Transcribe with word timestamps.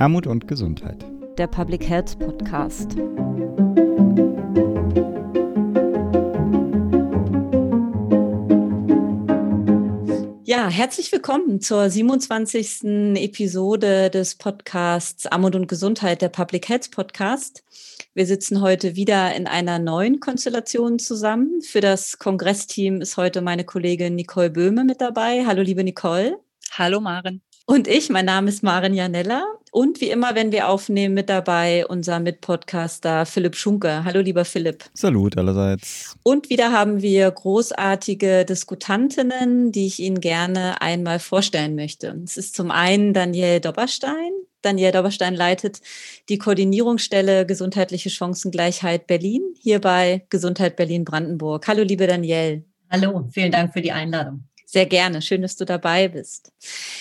Armut 0.00 0.26
und 0.26 0.48
Gesundheit. 0.48 1.04
Der 1.36 1.46
Public 1.46 1.86
Health 1.86 2.18
Podcast. 2.18 2.96
Ja, 10.44 10.70
herzlich 10.70 11.12
willkommen 11.12 11.60
zur 11.60 11.90
27. 11.90 12.82
Episode 13.16 14.08
des 14.08 14.36
Podcasts 14.36 15.26
Armut 15.26 15.54
und 15.54 15.68
Gesundheit, 15.68 16.22
der 16.22 16.30
Public 16.30 16.70
Health 16.70 16.90
Podcast. 16.92 17.62
Wir 18.14 18.24
sitzen 18.24 18.62
heute 18.62 18.96
wieder 18.96 19.34
in 19.34 19.46
einer 19.46 19.78
neuen 19.78 20.18
Konstellation 20.18 20.98
zusammen. 20.98 21.60
Für 21.60 21.82
das 21.82 22.18
Kongressteam 22.18 23.02
ist 23.02 23.18
heute 23.18 23.42
meine 23.42 23.64
Kollegin 23.64 24.14
Nicole 24.14 24.48
Böhme 24.48 24.84
mit 24.84 25.02
dabei. 25.02 25.44
Hallo, 25.44 25.60
liebe 25.60 25.84
Nicole. 25.84 26.38
Hallo, 26.78 27.00
Maren. 27.00 27.42
Und 27.70 27.86
ich, 27.86 28.10
mein 28.10 28.24
Name 28.24 28.48
ist 28.48 28.64
Maren 28.64 28.94
Janella. 28.94 29.44
Und 29.70 30.00
wie 30.00 30.10
immer, 30.10 30.34
wenn 30.34 30.50
wir 30.50 30.68
aufnehmen, 30.68 31.14
mit 31.14 31.28
dabei 31.28 31.86
unser 31.86 32.18
Mitpodcaster 32.18 33.24
Philipp 33.26 33.54
Schunke. 33.54 34.02
Hallo, 34.02 34.18
lieber 34.18 34.44
Philipp. 34.44 34.86
Salut 34.92 35.38
allerseits. 35.38 36.16
Und 36.24 36.50
wieder 36.50 36.72
haben 36.72 37.00
wir 37.00 37.30
großartige 37.30 38.44
Diskutantinnen, 38.44 39.70
die 39.70 39.86
ich 39.86 40.00
Ihnen 40.00 40.20
gerne 40.20 40.82
einmal 40.82 41.20
vorstellen 41.20 41.76
möchte. 41.76 42.20
Es 42.24 42.36
ist 42.36 42.56
zum 42.56 42.72
einen 42.72 43.14
Danielle 43.14 43.60
Dobberstein. 43.60 44.32
Danielle 44.62 44.90
Dobberstein 44.90 45.36
leitet 45.36 45.80
die 46.28 46.38
Koordinierungsstelle 46.38 47.46
Gesundheitliche 47.46 48.10
Chancengleichheit 48.10 49.06
Berlin 49.06 49.42
hier 49.60 49.80
bei 49.80 50.26
Gesundheit 50.28 50.74
Berlin 50.74 51.04
Brandenburg. 51.04 51.68
Hallo, 51.68 51.84
liebe 51.84 52.08
Danielle. 52.08 52.64
Hallo, 52.90 53.28
vielen 53.30 53.52
Dank 53.52 53.72
für 53.72 53.80
die 53.80 53.92
Einladung. 53.92 54.49
Sehr 54.72 54.86
gerne. 54.86 55.20
Schön, 55.20 55.42
dass 55.42 55.56
du 55.56 55.64
dabei 55.64 56.06
bist. 56.06 56.52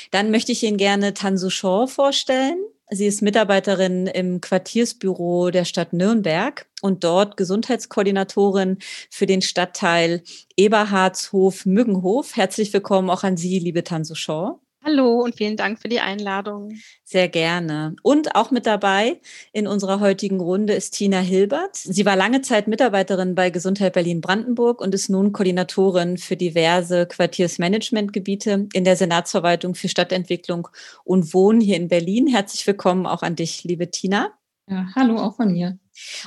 Dann 0.10 0.32
möchte 0.32 0.52
ich 0.52 0.64
Ihnen 0.64 0.78
gerne 0.78 1.14
Tansu 1.14 1.52
Shaw 1.52 1.86
vorstellen. 1.86 2.58
Sie 2.90 3.06
ist 3.06 3.22
Mitarbeiterin 3.22 4.08
im 4.08 4.42
Quartiersbüro 4.42 5.52
der 5.52 5.66
Stadt 5.66 5.94
Nürnberg 5.94 6.66
und 6.82 7.04
dort 7.04 7.38
Gesundheitskoordinatorin 7.38 8.80
für 9.12 9.28
den 9.28 9.44
Stadtteil 9.44 10.24
Eberhardshof-Müggenhof. 10.58 12.36
Herzlich 12.36 12.74
willkommen 12.74 13.12
auch 13.12 13.24
an 13.24 13.38
Sie, 13.38 13.60
liebe 13.60 13.84
Tansu 13.84 14.16
Shaw. 14.16 14.60
Hallo 14.82 15.22
und 15.22 15.36
vielen 15.36 15.58
Dank 15.58 15.80
für 15.80 15.90
die 15.90 16.00
Einladung. 16.00 16.72
Sehr 17.04 17.28
gerne. 17.28 17.96
Und 18.02 18.36
auch 18.36 18.50
mit 18.50 18.66
dabei 18.66 19.20
in 19.52 19.68
unserer 19.68 20.00
heutigen 20.00 20.40
Runde 20.40 20.74
ist 20.74 20.92
Tina 20.92 21.20
Hilbert. 21.20 21.76
Sie 21.76 22.06
war 22.06 22.16
lange 22.16 22.42
Zeit 22.42 22.68
Mitarbeiterin 22.68 23.36
bei 23.36 23.50
Gesundheit 23.50 23.94
Berlin-Brandenburg 23.94 24.80
und 24.80 24.96
ist 24.96 25.10
nun 25.10 25.34
Koordinatorin 25.34 26.18
für 26.18 26.38
diverse 26.38 27.06
Quartiersmanagementgebiete 27.08 28.70
in 28.72 28.84
der 28.86 28.96
Senatsverwaltung 28.96 29.76
für 29.76 29.90
Stadtentwicklung 29.90 30.70
und 31.04 31.34
Wohnen 31.34 31.60
hier 31.60 31.76
in 31.76 31.90
Berlin. 31.90 32.28
Herzlich 32.28 32.66
willkommen 32.66 33.06
auch 33.06 33.22
an 33.22 33.36
dich, 33.36 33.66
liebe 33.66 33.92
Tina. 33.92 34.32
Ja, 34.70 34.88
hallo 34.96 35.18
auch 35.18 35.36
von 35.36 35.52
mir. 35.52 35.78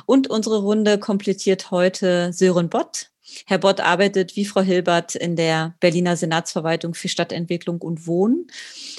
Und 0.04 0.28
unsere 0.28 0.60
Runde 0.60 0.98
komplettiert 0.98 1.70
heute 1.70 2.32
Sören 2.34 2.68
Bott. 2.68 3.12
Herr 3.46 3.58
Bott 3.58 3.80
arbeitet 3.80 4.36
wie 4.36 4.44
Frau 4.44 4.62
Hilbert 4.62 5.14
in 5.14 5.36
der 5.36 5.74
Berliner 5.80 6.16
Senatsverwaltung 6.16 6.94
für 6.94 7.08
Stadtentwicklung 7.08 7.80
und 7.80 8.06
Wohnen 8.06 8.46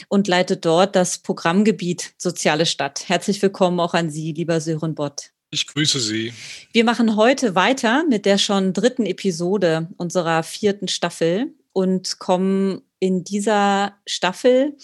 und 0.07 0.27
leitet 0.27 0.65
dort 0.65 0.95
das 0.95 1.17
Programmgebiet 1.17 2.13
Soziale 2.17 2.65
Stadt. 2.65 3.07
Herzlich 3.07 3.41
willkommen 3.41 3.79
auch 3.79 3.93
an 3.93 4.09
Sie, 4.09 4.31
lieber 4.31 4.61
Sören 4.61 4.95
Bott. 4.95 5.31
Ich 5.51 5.67
grüße 5.67 5.99
Sie. 5.99 6.33
Wir 6.71 6.83
machen 6.83 7.15
heute 7.15 7.53
weiter 7.53 8.05
mit 8.09 8.25
der 8.25 8.37
schon 8.37 8.73
dritten 8.73 9.05
Episode 9.05 9.89
unserer 9.97 10.41
vierten 10.41 10.87
Staffel 10.87 11.53
und 11.73 12.17
kommen 12.19 12.81
in 12.99 13.23
dieser 13.23 13.97
Staffel 14.07 14.77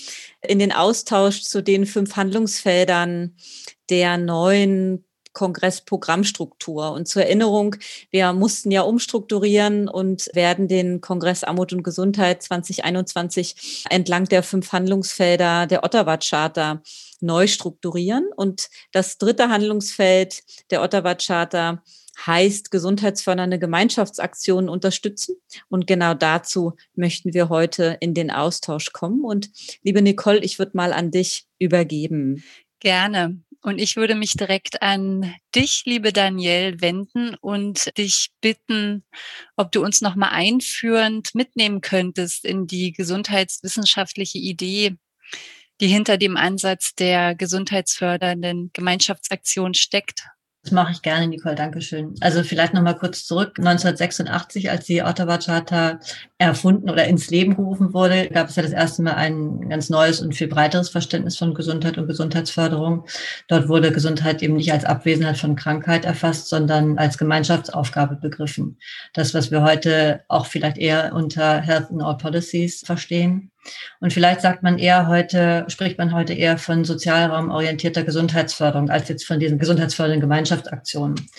in 0.45 0.59
den 0.59 0.71
Austausch 0.71 1.41
zu 1.41 1.63
den 1.63 1.85
fünf 1.85 2.17
Handlungsfeldern 2.17 3.35
der 3.89 4.17
neuen 4.17 5.05
Kongressprogrammstruktur. 5.33 6.91
Und 6.91 7.07
zur 7.07 7.23
Erinnerung, 7.23 7.75
wir 8.11 8.33
mussten 8.33 8.71
ja 8.71 8.81
umstrukturieren 8.81 9.87
und 9.87 10.29
werden 10.33 10.67
den 10.67 11.01
Kongress 11.01 11.43
Armut 11.43 11.73
und 11.73 11.83
Gesundheit 11.83 12.43
2021 12.43 13.85
entlang 13.89 14.25
der 14.25 14.43
fünf 14.43 14.71
Handlungsfelder 14.71 15.67
der 15.67 15.83
Ottawa 15.83 16.17
Charta 16.17 16.81
neu 17.21 17.47
strukturieren. 17.47 18.27
Und 18.35 18.69
das 18.91 19.17
dritte 19.17 19.49
Handlungsfeld 19.49 20.43
der 20.71 20.81
Ottawa 20.81 21.15
Charta 21.15 21.83
heißt 22.25 22.71
gesundheitsfördernde 22.71 23.59
Gemeinschaftsaktionen 23.59 24.69
unterstützen. 24.69 25.35
Und 25.69 25.87
genau 25.87 26.13
dazu 26.13 26.73
möchten 26.95 27.33
wir 27.33 27.49
heute 27.49 27.97
in 28.01 28.13
den 28.13 28.31
Austausch 28.31 28.91
kommen. 28.91 29.23
Und 29.23 29.49
liebe 29.83 30.01
Nicole, 30.01 30.39
ich 30.39 30.59
würde 30.59 30.75
mal 30.75 30.93
an 30.93 31.11
dich 31.11 31.45
übergeben. 31.59 32.43
Gerne. 32.79 33.39
Und 33.61 33.77
ich 33.77 33.97
würde 33.97 34.15
mich 34.15 34.33
direkt 34.33 34.81
an 34.81 35.35
dich, 35.53 35.83
liebe 35.85 36.13
Danielle, 36.13 36.79
wenden 36.79 37.35
und 37.35 37.97
dich 37.97 38.29
bitten, 38.39 39.03
ob 39.57 39.71
du 39.73 39.83
uns 39.83 39.99
nochmal 40.01 40.29
einführend 40.31 41.35
mitnehmen 41.35 41.81
könntest 41.81 42.45
in 42.45 42.67
die 42.67 42.93
gesundheitswissenschaftliche 42.93 44.37
Idee, 44.37 44.95
die 45.81 45.87
hinter 45.87 46.17
dem 46.17 46.37
Ansatz 46.37 46.95
der 46.95 47.35
gesundheitsfördernden 47.35 48.71
Gemeinschaftsaktion 48.73 49.73
steckt 49.73 50.23
das 50.63 50.71
mache 50.71 50.91
ich 50.91 51.01
gerne, 51.01 51.27
Nicole, 51.27 51.55
Dankeschön. 51.55 52.15
Also 52.19 52.43
vielleicht 52.43 52.73
nochmal 52.73 52.97
kurz 52.97 53.25
zurück. 53.25 53.53
1986, 53.57 54.69
als 54.69 54.85
die 54.85 55.01
Ottawa 55.01 55.37
Charta 55.37 55.99
erfunden 56.37 56.89
oder 56.89 57.05
ins 57.05 57.29
Leben 57.29 57.55
gerufen 57.55 57.93
wurde, 57.93 58.27
gab 58.27 58.49
es 58.49 58.57
ja 58.57 58.63
das 58.63 58.73
erste 58.73 59.01
Mal 59.03 59.13
ein 59.13 59.69
ganz 59.69 59.89
neues 59.89 60.21
und 60.21 60.35
viel 60.35 60.49
breiteres 60.49 60.89
Verständnis 60.89 61.37
von 61.37 61.53
Gesundheit 61.53 61.97
und 61.97 62.07
Gesundheitsförderung. 62.07 63.05
Dort 63.47 63.69
wurde 63.69 63.93
Gesundheit 63.93 64.43
eben 64.43 64.57
nicht 64.57 64.73
als 64.73 64.83
Abwesenheit 64.83 65.37
von 65.37 65.55
Krankheit 65.55 66.03
erfasst, 66.03 66.49
sondern 66.49 66.97
als 66.97 67.17
Gemeinschaftsaufgabe 67.17 68.17
begriffen. 68.17 68.77
Das, 69.13 69.33
was 69.33 69.51
wir 69.51 69.63
heute 69.63 70.25
auch 70.27 70.45
vielleicht 70.45 70.77
eher 70.77 71.13
unter 71.13 71.61
Health 71.61 71.89
and 71.89 72.03
All 72.03 72.17
Policies 72.17 72.81
verstehen. 72.85 73.51
Und 73.99 74.13
vielleicht 74.13 74.41
sagt 74.41 74.63
man 74.63 74.77
eher 74.77 75.07
heute, 75.07 75.65
spricht 75.67 75.97
man 75.97 76.13
heute 76.13 76.33
eher 76.33 76.57
von 76.57 76.85
sozialraumorientierter 76.85 78.03
Gesundheitsförderung 78.03 78.89
als 78.89 79.09
jetzt 79.09 79.25
von 79.25 79.39
diesen 79.39 79.59
gesundheitsfördernden 79.59 80.21
Gemeinschaftsaktionen. 80.21 81.29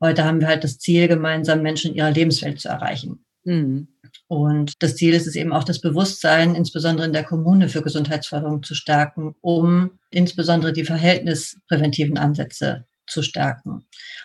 Heute 0.00 0.24
haben 0.24 0.40
wir 0.40 0.48
halt 0.48 0.64
das 0.64 0.78
Ziel, 0.78 1.08
gemeinsam 1.08 1.62
Menschen 1.62 1.92
in 1.92 1.96
ihrer 1.96 2.10
Lebenswelt 2.10 2.60
zu 2.60 2.68
erreichen. 2.68 3.24
Mhm. 3.44 3.88
Und 4.26 4.74
das 4.80 4.96
Ziel 4.96 5.14
ist 5.14 5.26
es 5.26 5.36
eben 5.36 5.52
auch, 5.52 5.64
das 5.64 5.80
Bewusstsein, 5.80 6.54
insbesondere 6.54 7.06
in 7.06 7.12
der 7.12 7.24
Kommune, 7.24 7.68
für 7.68 7.82
Gesundheitsförderung 7.82 8.62
zu 8.62 8.74
stärken, 8.74 9.34
um 9.40 9.98
insbesondere 10.10 10.72
die 10.72 10.84
verhältnispräventiven 10.84 12.18
Ansätze 12.18 12.87
zu 13.08 13.22
stärken. 13.22 13.84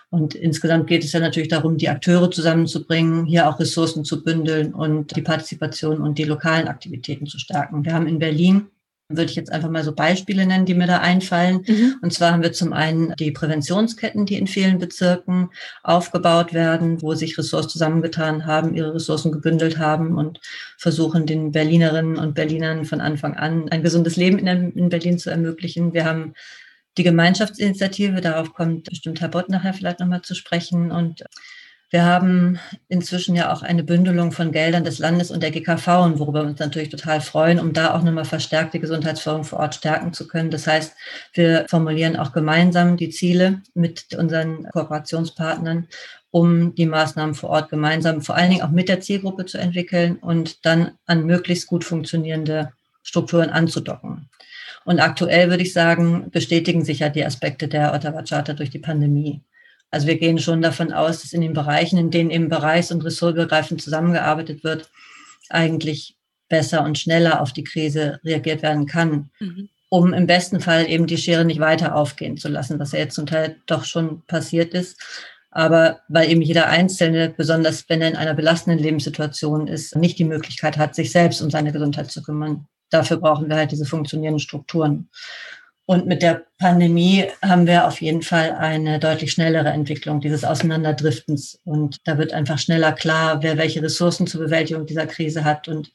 Und 0.10 0.36
insgesamt 0.36 0.88
geht 0.88 1.04
es 1.04 1.12
ja 1.12 1.20
natürlich 1.20 1.50
darum, 1.50 1.78
die 1.78 1.90
Akteure 1.90 2.30
zusammenzubringen, 2.30 3.26
hier 3.26 3.50
auch 3.50 3.60
Ressourcen 3.60 4.06
zu 4.06 4.24
bündeln 4.24 4.74
und 4.74 5.16
die 5.16 5.22
Partizipation 5.22 6.02
und 6.02 6.18
die 6.18 6.26
lokalen 6.26 6.68
Aktivitäten 6.68 7.26
zu 7.26 7.40
stärken. 7.40 7.84
Wir 7.86 7.94
haben 7.94 8.08
in 8.08 8.20
Berlin 8.20 8.68
würde 9.10 9.30
ich 9.30 9.36
jetzt 9.36 9.52
einfach 9.52 9.70
mal 9.70 9.84
so 9.84 9.94
Beispiele 9.94 10.46
nennen, 10.46 10.66
die 10.66 10.74
mir 10.74 10.88
da 10.88 11.00
einfallen. 11.00 11.64
Mhm. 11.68 11.96
Und 12.02 12.14
zwar 12.14 12.32
haben 12.32 12.44
wir 12.44 12.54
zum 12.54 12.74
einen 12.74 13.14
die 13.20 13.32
Präventionsketten, 13.32 14.26
die 14.26 14.38
in 14.38 14.48
vielen 14.48 14.80
Bezirken 14.80 15.50
aufgebaut 15.84 16.54
werden, 16.54 17.02
wo 17.02 17.14
sich 17.14 17.38
Ressourcen 17.38 17.70
zusammengetan 17.70 18.46
haben, 18.46 18.76
ihre 18.76 18.96
Ressourcen 18.96 19.32
gebündelt 19.32 19.78
haben 19.78 20.18
und 20.18 20.40
versuchen, 20.78 21.26
den 21.26 21.52
Berlinerinnen 21.52 22.18
und 22.18 22.34
Berlinern 22.34 22.86
von 22.86 23.02
Anfang 23.02 23.36
an 23.36 23.70
ein 23.70 23.84
gesundes 23.84 24.16
Leben 24.16 24.40
in, 24.40 24.90
Berlin 24.90 25.20
zu 25.20 25.30
ermöglichen. 25.30 25.94
Wir 25.94 26.06
haben 26.06 26.34
die 26.98 27.04
Gemeinschaftsinitiative, 27.04 28.22
darauf 28.22 28.54
kommt 28.54 28.90
bestimmt 28.90 29.22
Herr 29.22 29.30
Bott 29.30 29.50
nachher 29.50 29.74
vielleicht 29.74 30.00
nochmal 30.00 30.22
zu 30.22 30.36
sprechen. 30.36 30.92
Und 30.92 31.24
wir 31.90 32.06
haben 32.06 32.60
inzwischen 32.88 33.36
ja 33.36 33.54
auch 33.54 33.62
eine 33.62 33.84
Bündelung 33.84 34.32
von 34.32 34.52
Geldern 34.52 34.84
des 34.84 35.00
Landes 35.00 35.32
und 35.32 35.44
der 35.44 35.52
GKV, 35.52 35.88
und 36.04 36.20
worüber 36.20 36.44
wir 36.44 36.50
uns 36.50 36.60
natürlich 36.60 36.90
total 36.90 37.22
freuen, 37.22 37.60
um 37.60 37.74
da 37.74 37.94
auch 37.94 38.02
nochmal 38.02 38.26
verstärkt 38.26 38.74
die 38.74 38.80
Gesundheitsförderung 38.80 39.46
vor 39.46 39.60
Ort 39.60 39.76
stärken 39.76 40.14
zu 40.14 40.28
können. 40.28 40.50
Das 40.50 40.66
heißt, 40.66 40.94
wir 41.34 41.66
formulieren 41.70 42.16
auch 42.16 42.32
gemeinsam 42.32 42.98
die 42.98 43.10
Ziele 43.10 43.62
mit 43.76 44.16
unseren 44.16 44.64
Kooperationspartnern, 44.72 45.88
um 46.32 46.74
die 46.74 46.88
Maßnahmen 46.88 47.36
vor 47.36 47.52
Ort 47.52 47.70
gemeinsam, 47.70 48.24
vor 48.24 48.36
allen 48.36 48.50
Dingen 48.50 48.64
auch 48.64 48.72
mit 48.72 48.90
der 48.90 49.02
Zielgruppe 49.02 49.46
zu 49.46 49.60
entwickeln 49.60 50.18
und 50.18 50.66
dann 50.66 50.98
an 51.06 51.28
möglichst 51.28 51.68
gut 51.68 51.84
funktionierende 51.84 52.72
Strukturen 53.04 53.50
anzudocken. 53.50 54.30
Und 54.86 55.00
aktuell 55.00 55.50
würde 55.50 55.64
ich 55.64 55.74
sagen, 55.74 56.30
bestätigen 56.32 56.84
sich 56.84 57.00
ja 57.00 57.10
die 57.10 57.26
Aspekte 57.26 57.68
der 57.68 57.94
Ottawa 57.94 58.24
Charta 58.24 58.54
durch 58.54 58.70
die 58.70 58.80
Pandemie. 58.80 59.42
Also 59.92 60.08
wir 60.08 60.18
gehen 60.18 60.40
schon 60.40 60.62
davon 60.62 60.92
aus, 60.92 61.22
dass 61.22 61.34
in 61.34 61.42
den 61.42 61.54
Bereichen, 61.54 61.98
in 61.98 62.10
denen 62.10 62.32
eben 62.32 62.50
bereichs- 62.50 62.92
und 62.92 63.04
ressortübergreifend 63.04 63.82
zusammengearbeitet 63.82 64.64
wird, 64.64 64.90
eigentlich 65.50 66.18
besser 66.50 66.84
und 66.84 66.98
schneller 66.98 67.42
auf 67.42 67.54
die 67.54 67.64
Krise 67.64 68.20
reagiert 68.24 68.62
werden 68.64 68.88
kann, 68.88 69.30
mhm. 69.40 69.70
um 69.90 70.14
im 70.14 70.28
besten 70.28 70.60
Fall 70.60 70.90
eben 70.90 71.06
die 71.06 71.18
Schere 71.18 71.46
nicht 71.46 71.60
weiter 71.60 71.96
aufgehen 71.96 72.38
zu 72.38 72.50
lassen, 72.50 72.80
was 72.80 72.92
ja 72.92 73.00
jetzt 73.00 73.16
zum 73.16 73.28
Teil 73.28 73.58
doch 73.68 73.86
schon 73.86 74.26
passiert 74.26 74.74
ist. 74.74 75.00
Aber 75.52 76.02
weil 76.08 76.30
eben 76.32 76.42
jeder 76.42 76.68
Einzelne, 76.68 77.30
besonders 77.30 77.88
wenn 77.88 78.02
er 78.02 78.10
in 78.10 78.16
einer 78.16 78.34
belastenden 78.34 78.84
Lebenssituation 78.84 79.68
ist, 79.68 79.96
nicht 79.96 80.18
die 80.18 80.24
Möglichkeit 80.24 80.78
hat, 80.78 80.96
sich 80.96 81.12
selbst 81.12 81.42
um 81.42 81.52
seine 81.52 81.72
Gesundheit 81.72 82.10
zu 82.10 82.24
kümmern 82.24 82.68
dafür 82.94 83.18
brauchen 83.18 83.50
wir 83.50 83.56
halt 83.56 83.72
diese 83.72 83.86
funktionierenden 83.86 84.40
Strukturen. 84.40 85.10
Und 85.86 86.08
mit 86.08 86.22
der 86.22 86.46
Pandemie 86.60 87.26
haben 87.42 87.68
wir 87.68 87.86
auf 87.88 88.00
jeden 88.02 88.22
Fall 88.22 88.54
eine 88.54 89.00
deutlich 89.00 89.34
schnellere 89.34 89.70
Entwicklung 89.70 90.22
dieses 90.22 90.46
Auseinanderdriftens. 90.46 91.60
Und 91.66 91.98
da 92.06 92.18
wird 92.18 92.32
einfach 92.32 92.58
schneller 92.58 92.94
klar, 92.94 93.44
wer 93.44 93.58
welche 93.58 93.84
Ressourcen 93.84 94.26
zur 94.26 94.42
Bewältigung 94.42 94.86
dieser 94.86 95.08
Krise 95.08 95.44
hat. 95.44 95.68
Und 95.68 95.92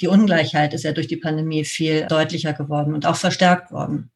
die 0.00 0.06
Ungleichheit 0.06 0.72
ist 0.72 0.84
ja 0.84 0.92
durch 0.92 1.08
die 1.08 1.16
Pandemie 1.16 1.64
viel 1.64 2.06
deutlicher 2.06 2.52
geworden 2.52 2.94
und 2.94 3.06
auch 3.06 3.16
verstärkt 3.16 3.72
worden. 3.72 4.12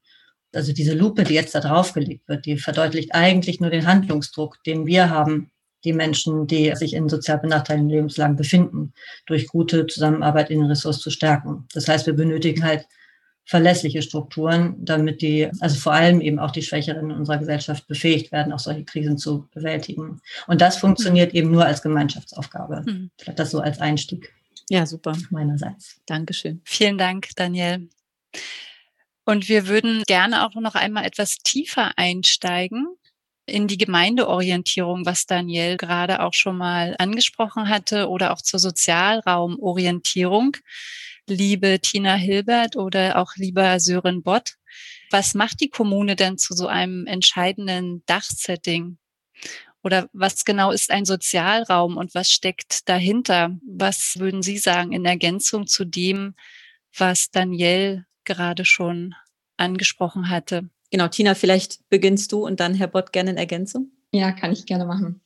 Also 0.54 0.72
diese 0.72 0.94
Lupe, 0.94 1.24
die 1.24 1.34
jetzt 1.34 1.54
da 1.54 1.60
draufgelegt 1.60 2.28
wird, 2.28 2.46
die 2.46 2.56
verdeutlicht 2.56 3.14
eigentlich 3.14 3.60
nur 3.60 3.70
den 3.70 3.86
Handlungsdruck, 3.86 4.62
den 4.64 4.86
wir 4.86 5.10
haben, 5.10 5.50
die 5.88 5.94
Menschen, 5.94 6.46
die 6.46 6.74
sich 6.76 6.92
in 6.92 7.08
sozial 7.08 7.38
benachteiligten 7.38 7.88
Lebenslagen 7.88 8.36
befinden, 8.36 8.92
durch 9.24 9.48
gute 9.48 9.86
Zusammenarbeit 9.86 10.50
in 10.50 10.60
den 10.60 10.68
Ressourcen 10.68 11.00
zu 11.00 11.10
stärken. 11.10 11.66
Das 11.72 11.88
heißt, 11.88 12.04
wir 12.04 12.12
benötigen 12.12 12.62
halt 12.62 12.86
verlässliche 13.46 14.02
Strukturen, 14.02 14.76
damit 14.84 15.22
die, 15.22 15.48
also 15.60 15.80
vor 15.80 15.94
allem 15.94 16.20
eben 16.20 16.38
auch 16.38 16.50
die 16.50 16.60
Schwächeren 16.60 17.08
in 17.08 17.16
unserer 17.16 17.38
Gesellschaft 17.38 17.86
befähigt 17.86 18.30
werden, 18.32 18.52
auch 18.52 18.58
solche 18.58 18.84
Krisen 18.84 19.16
zu 19.16 19.48
bewältigen. 19.54 20.20
Und 20.46 20.60
das 20.60 20.76
funktioniert 20.76 21.32
eben 21.32 21.50
nur 21.50 21.64
als 21.64 21.80
Gemeinschaftsaufgabe. 21.80 22.82
Mhm. 22.84 23.10
Vielleicht 23.16 23.38
das 23.38 23.50
so 23.50 23.60
als 23.60 23.80
Einstieg. 23.80 24.30
Ja, 24.68 24.84
super. 24.84 25.16
Meinerseits. 25.30 25.96
Dankeschön. 26.04 26.60
Vielen 26.64 26.98
Dank, 26.98 27.28
Daniel. 27.36 27.88
Und 29.24 29.48
wir 29.48 29.66
würden 29.66 30.02
gerne 30.06 30.46
auch 30.46 30.54
noch 30.54 30.74
einmal 30.74 31.06
etwas 31.06 31.38
tiefer 31.38 31.92
einsteigen 31.96 32.88
in 33.48 33.66
die 33.66 33.78
Gemeindeorientierung, 33.78 35.06
was 35.06 35.26
Daniel 35.26 35.76
gerade 35.76 36.20
auch 36.22 36.34
schon 36.34 36.56
mal 36.56 36.94
angesprochen 36.98 37.68
hatte, 37.68 38.08
oder 38.08 38.32
auch 38.32 38.42
zur 38.42 38.60
Sozialraumorientierung 38.60 40.56
liebe 41.28 41.78
Tina 41.80 42.14
Hilbert 42.14 42.76
oder 42.76 43.18
auch 43.18 43.36
lieber 43.36 43.78
Sören 43.80 44.22
Bott. 44.22 44.54
Was 45.10 45.34
macht 45.34 45.60
die 45.60 45.70
Kommune 45.70 46.16
denn 46.16 46.38
zu 46.38 46.54
so 46.54 46.66
einem 46.66 47.06
entscheidenden 47.06 48.02
Dachsetting? 48.06 48.98
Oder 49.82 50.08
was 50.12 50.44
genau 50.44 50.72
ist 50.72 50.90
ein 50.90 51.04
Sozialraum 51.04 51.96
und 51.96 52.14
was 52.14 52.30
steckt 52.30 52.88
dahinter? 52.88 53.56
Was 53.66 54.18
würden 54.18 54.42
Sie 54.42 54.58
sagen 54.58 54.92
in 54.92 55.04
Ergänzung 55.04 55.66
zu 55.66 55.84
dem, 55.84 56.34
was 56.96 57.30
Danielle 57.30 58.06
gerade 58.24 58.64
schon 58.64 59.14
angesprochen 59.56 60.30
hatte? 60.30 60.68
Genau, 60.90 61.08
Tina, 61.08 61.34
vielleicht 61.34 61.88
beginnst 61.90 62.32
du 62.32 62.46
und 62.46 62.60
dann 62.60 62.74
Herr 62.74 62.88
Bott 62.88 63.12
gerne 63.12 63.30
in 63.30 63.36
Ergänzung. 63.36 63.90
Ja, 64.12 64.32
kann 64.32 64.52
ich 64.52 64.66
gerne 64.66 64.86
machen. 64.86 65.20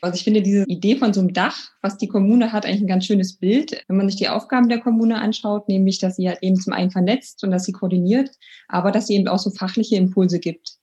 Also 0.00 0.14
ich 0.14 0.22
finde 0.22 0.42
diese 0.42 0.64
Idee 0.68 0.96
von 0.96 1.12
so 1.12 1.20
einem 1.20 1.32
Dach, 1.32 1.70
was 1.82 1.98
die 1.98 2.06
Kommune 2.06 2.52
hat, 2.52 2.64
eigentlich 2.64 2.82
ein 2.82 2.86
ganz 2.86 3.04
schönes 3.04 3.36
Bild. 3.36 3.84
Wenn 3.88 3.96
man 3.96 4.08
sich 4.08 4.16
die 4.16 4.28
Aufgaben 4.28 4.68
der 4.68 4.78
Kommune 4.78 5.20
anschaut, 5.20 5.68
nämlich, 5.68 5.98
dass 5.98 6.16
sie 6.16 6.28
halt 6.28 6.38
eben 6.40 6.56
zum 6.56 6.72
einen 6.72 6.92
vernetzt 6.92 7.42
und 7.42 7.50
dass 7.50 7.64
sie 7.64 7.72
koordiniert, 7.72 8.30
aber 8.68 8.92
dass 8.92 9.08
sie 9.08 9.14
eben 9.14 9.26
auch 9.26 9.40
so 9.40 9.50
fachliche 9.50 9.96
Impulse 9.96 10.38
gibt. 10.38 10.78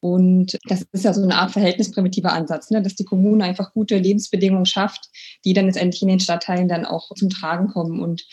Und 0.00 0.58
das 0.64 0.86
ist 0.92 1.04
ja 1.04 1.12
so 1.12 1.22
eine 1.22 1.36
Art 1.36 1.52
verhältnisprimitiver 1.52 2.32
Ansatz, 2.32 2.70
ne? 2.70 2.82
dass 2.82 2.94
die 2.94 3.04
Kommune 3.04 3.44
einfach 3.44 3.72
gute 3.72 3.98
Lebensbedingungen 3.98 4.66
schafft, 4.66 5.08
die 5.44 5.52
dann 5.52 5.66
letztendlich 5.66 6.02
in 6.02 6.08
den 6.08 6.20
Stadtteilen 6.20 6.68
dann 6.68 6.86
auch 6.86 7.10
zum 7.14 7.28
Tragen 7.28 7.68
kommen. 7.68 8.00
Und 8.00 8.26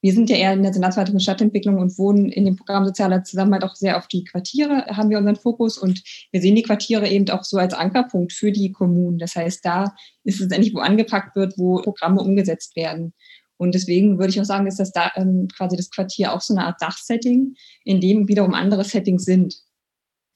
wir 0.00 0.12
sind 0.12 0.30
ja 0.30 0.36
eher 0.36 0.52
in 0.52 0.62
der 0.62 0.72
senatsweiteren 0.72 1.20
Stadtentwicklung 1.20 1.78
und 1.78 1.98
wohnen 1.98 2.30
in 2.30 2.44
dem 2.44 2.56
Programm 2.56 2.84
Sozialer 2.86 3.24
Zusammenhalt 3.24 3.64
auch 3.64 3.74
sehr 3.74 3.96
auf 3.98 4.06
die 4.06 4.24
Quartiere, 4.24 4.86
haben 4.86 5.10
wir 5.10 5.18
unseren 5.18 5.36
Fokus 5.36 5.76
und 5.76 6.02
wir 6.30 6.40
sehen 6.40 6.54
die 6.54 6.62
Quartiere 6.62 7.08
eben 7.08 7.28
auch 7.30 7.44
so 7.44 7.58
als 7.58 7.74
Ankerpunkt 7.74 8.32
für 8.32 8.52
die 8.52 8.70
Kommunen. 8.70 9.18
Das 9.18 9.34
heißt, 9.34 9.64
da 9.64 9.94
ist 10.24 10.40
es 10.40 10.50
endlich, 10.50 10.74
wo 10.74 10.78
angepackt 10.78 11.34
wird, 11.34 11.58
wo 11.58 11.82
Programme 11.82 12.20
umgesetzt 12.20 12.76
werden. 12.76 13.12
Und 13.56 13.74
deswegen 13.74 14.18
würde 14.18 14.30
ich 14.30 14.40
auch 14.40 14.44
sagen, 14.44 14.68
ist 14.68 14.78
das 14.78 14.92
da 14.92 15.10
ähm, 15.16 15.48
quasi 15.56 15.76
das 15.76 15.90
Quartier 15.90 16.32
auch 16.32 16.40
so 16.40 16.54
eine 16.54 16.64
Art 16.64 16.80
Dachsetting, 16.80 17.54
in 17.84 18.00
dem 18.00 18.28
wiederum 18.28 18.54
andere 18.54 18.84
Settings 18.84 19.24
sind 19.24 19.56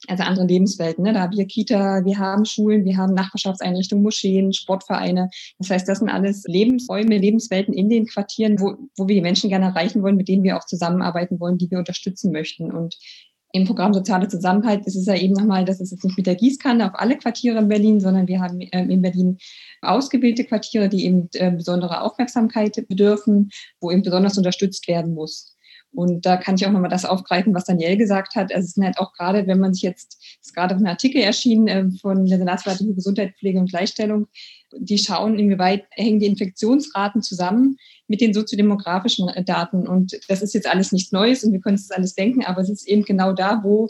also 0.07 0.23
andere 0.23 0.45
Lebenswelten. 0.45 1.03
Ne? 1.03 1.13
Da 1.13 1.21
haben 1.21 1.37
wir 1.37 1.45
Kita, 1.45 2.03
wir 2.05 2.17
haben 2.17 2.45
Schulen, 2.45 2.85
wir 2.85 2.97
haben 2.97 3.13
Nachbarschaftseinrichtungen, 3.13 4.03
Moscheen, 4.03 4.53
Sportvereine. 4.53 5.29
Das 5.59 5.69
heißt, 5.69 5.87
das 5.87 5.99
sind 5.99 6.09
alles 6.09 6.43
Lebensräume, 6.45 7.17
Lebenswelten 7.17 7.73
in 7.73 7.89
den 7.89 8.05
Quartieren, 8.05 8.59
wo, 8.59 8.75
wo 8.97 9.07
wir 9.07 9.15
die 9.15 9.21
Menschen 9.21 9.49
gerne 9.49 9.67
erreichen 9.67 10.03
wollen, 10.03 10.17
mit 10.17 10.27
denen 10.27 10.43
wir 10.43 10.57
auch 10.57 10.65
zusammenarbeiten 10.65 11.39
wollen, 11.39 11.57
die 11.57 11.69
wir 11.71 11.79
unterstützen 11.79 12.31
möchten. 12.31 12.71
Und 12.71 12.97
im 13.55 13.65
Programm 13.65 13.93
Soziale 13.93 14.27
Zusammenhalt 14.27 14.85
ist 14.87 14.95
es 14.95 15.05
ja 15.05 15.15
eben 15.15 15.33
nochmal, 15.33 15.63
dass 15.63 15.79
es 15.79 15.91
jetzt 15.91 16.03
nicht 16.03 16.17
mit 16.17 16.25
der 16.25 16.35
Gießkanne 16.35 16.87
auf 16.87 16.99
alle 16.99 17.17
Quartiere 17.17 17.59
in 17.59 17.67
Berlin, 17.67 17.99
sondern 17.99 18.27
wir 18.27 18.41
haben 18.41 18.59
ähm, 18.71 18.89
in 18.89 19.03
Berlin 19.03 19.37
ausgebildete 19.81 20.47
Quartiere, 20.47 20.89
die 20.89 21.05
eben 21.05 21.29
äh, 21.33 21.51
besondere 21.51 22.01
Aufmerksamkeit 22.01 22.83
bedürfen, 22.87 23.51
wo 23.79 23.91
eben 23.91 24.01
besonders 24.01 24.37
unterstützt 24.37 24.87
werden 24.87 25.13
muss. 25.13 25.52
Und 25.93 26.25
da 26.25 26.37
kann 26.37 26.55
ich 26.55 26.65
auch 26.65 26.71
nochmal 26.71 26.89
das 26.89 27.05
aufgreifen, 27.05 27.53
was 27.53 27.65
Daniel 27.65 27.97
gesagt 27.97 28.35
hat. 28.35 28.53
Also 28.53 28.65
es 28.65 28.77
ist 28.77 28.83
halt 28.83 28.97
auch 28.97 29.13
gerade, 29.13 29.45
wenn 29.45 29.59
man 29.59 29.73
sich 29.73 29.83
jetzt, 29.83 30.17
es 30.41 30.47
ist 30.47 30.55
gerade 30.55 30.75
ein 30.75 30.87
Artikel 30.87 31.21
erschienen 31.21 31.67
äh, 31.67 31.89
von 32.01 32.25
der 32.25 32.39
Senatsverwaltung 32.39 32.87
für 32.87 32.95
Gesundheit, 32.95 33.35
Pflege 33.37 33.59
und 33.59 33.69
Gleichstellung, 33.69 34.27
die 34.75 34.97
schauen, 34.97 35.37
inwieweit 35.37 35.85
hängen 35.91 36.19
die 36.19 36.25
Infektionsraten 36.25 37.21
zusammen 37.21 37.77
mit 38.07 38.21
den 38.21 38.33
soziodemografischen 38.33 39.29
Daten. 39.45 39.87
Und 39.87 40.19
das 40.27 40.41
ist 40.41 40.53
jetzt 40.53 40.67
alles 40.67 40.91
nichts 40.91 41.11
Neues 41.11 41.43
und 41.43 41.53
wir 41.53 41.61
können 41.61 41.75
es 41.75 41.91
alles 41.91 42.15
denken, 42.15 42.43
aber 42.43 42.61
es 42.61 42.69
ist 42.69 42.87
eben 42.87 43.03
genau 43.03 43.33
da, 43.33 43.61
wo 43.63 43.89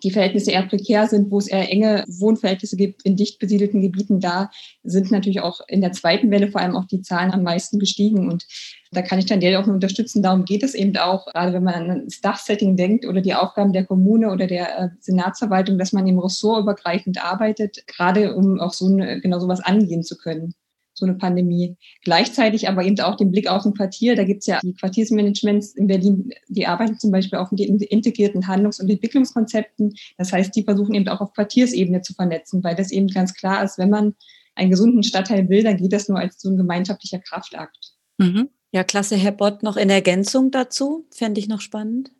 die 0.00 0.10
Verhältnisse 0.10 0.50
eher 0.50 0.66
prekär 0.66 1.06
sind, 1.06 1.30
wo 1.30 1.38
es 1.38 1.48
eher 1.48 1.70
enge 1.70 2.04
Wohnverhältnisse 2.08 2.76
gibt 2.76 3.02
in 3.04 3.16
dicht 3.16 3.38
besiedelten 3.38 3.80
Gebieten, 3.80 4.20
da 4.20 4.50
sind 4.82 5.10
natürlich 5.10 5.40
auch 5.40 5.60
in 5.68 5.80
der 5.80 5.92
zweiten 5.92 6.30
Welle 6.30 6.48
vor 6.48 6.60
allem 6.60 6.76
auch 6.76 6.86
die 6.86 7.02
Zahlen 7.02 7.32
am 7.32 7.42
meisten 7.42 7.78
gestiegen. 7.78 8.28
Und 8.28 8.46
da 8.92 9.02
kann 9.02 9.18
ich 9.18 9.26
Daniel 9.26 9.56
auch 9.56 9.66
nur 9.66 9.74
unterstützen. 9.74 10.22
Darum 10.22 10.44
geht 10.44 10.62
es 10.62 10.74
eben 10.74 10.96
auch, 10.96 11.26
gerade 11.26 11.52
wenn 11.52 11.64
man 11.64 11.74
an 11.74 12.04
das 12.04 12.20
Dachsetting 12.20 12.76
denkt 12.76 13.06
oder 13.06 13.20
die 13.20 13.34
Aufgaben 13.34 13.72
der 13.72 13.84
Kommune 13.84 14.30
oder 14.30 14.46
der 14.46 14.78
äh, 14.78 14.88
Senatsverwaltung, 15.00 15.78
dass 15.78 15.92
man 15.92 16.06
eben 16.06 16.18
ressortübergreifend 16.18 17.22
arbeitet, 17.24 17.86
gerade 17.86 18.34
um 18.34 18.60
auch 18.60 18.72
so 18.72 18.86
eine, 18.86 19.20
genau 19.20 19.38
sowas 19.38 19.60
angehen 19.60 20.02
zu 20.02 20.16
können 20.16 20.54
so 20.96 21.06
eine 21.06 21.14
Pandemie. 21.14 21.76
Gleichzeitig 22.02 22.68
aber 22.68 22.84
eben 22.84 22.98
auch 23.00 23.16
den 23.16 23.30
Blick 23.30 23.48
auf 23.48 23.64
ein 23.64 23.74
Quartier. 23.74 24.16
Da 24.16 24.24
gibt 24.24 24.40
es 24.40 24.46
ja 24.46 24.60
die 24.62 24.74
Quartiersmanagements 24.74 25.74
in 25.74 25.86
Berlin, 25.86 26.30
die 26.48 26.66
arbeiten 26.66 26.98
zum 26.98 27.10
Beispiel 27.10 27.38
auch 27.38 27.50
mit 27.50 27.60
den 27.60 27.78
integrierten 27.78 28.46
Handlungs- 28.46 28.80
und 28.80 28.90
Entwicklungskonzepten. 28.90 29.94
Das 30.16 30.32
heißt, 30.32 30.56
die 30.56 30.64
versuchen 30.64 30.94
eben 30.94 31.08
auch 31.08 31.20
auf 31.20 31.32
Quartiersebene 31.32 32.02
zu 32.02 32.14
vernetzen, 32.14 32.64
weil 32.64 32.74
das 32.74 32.90
eben 32.90 33.08
ganz 33.08 33.34
klar 33.34 33.62
ist, 33.62 33.78
wenn 33.78 33.90
man 33.90 34.14
einen 34.54 34.70
gesunden 34.70 35.02
Stadtteil 35.02 35.48
will, 35.48 35.62
dann 35.62 35.76
geht 35.76 35.92
das 35.92 36.08
nur 36.08 36.18
als 36.18 36.40
so 36.40 36.48
ein 36.48 36.56
gemeinschaftlicher 36.56 37.18
Kraftakt. 37.18 37.92
Mhm. 38.18 38.48
Ja, 38.72 38.84
klasse, 38.84 39.16
Herr 39.16 39.32
Bott, 39.32 39.62
noch 39.62 39.76
in 39.76 39.90
Ergänzung 39.90 40.50
dazu, 40.50 41.06
fände 41.10 41.40
ich 41.40 41.48
noch 41.48 41.60
spannend. 41.60 42.10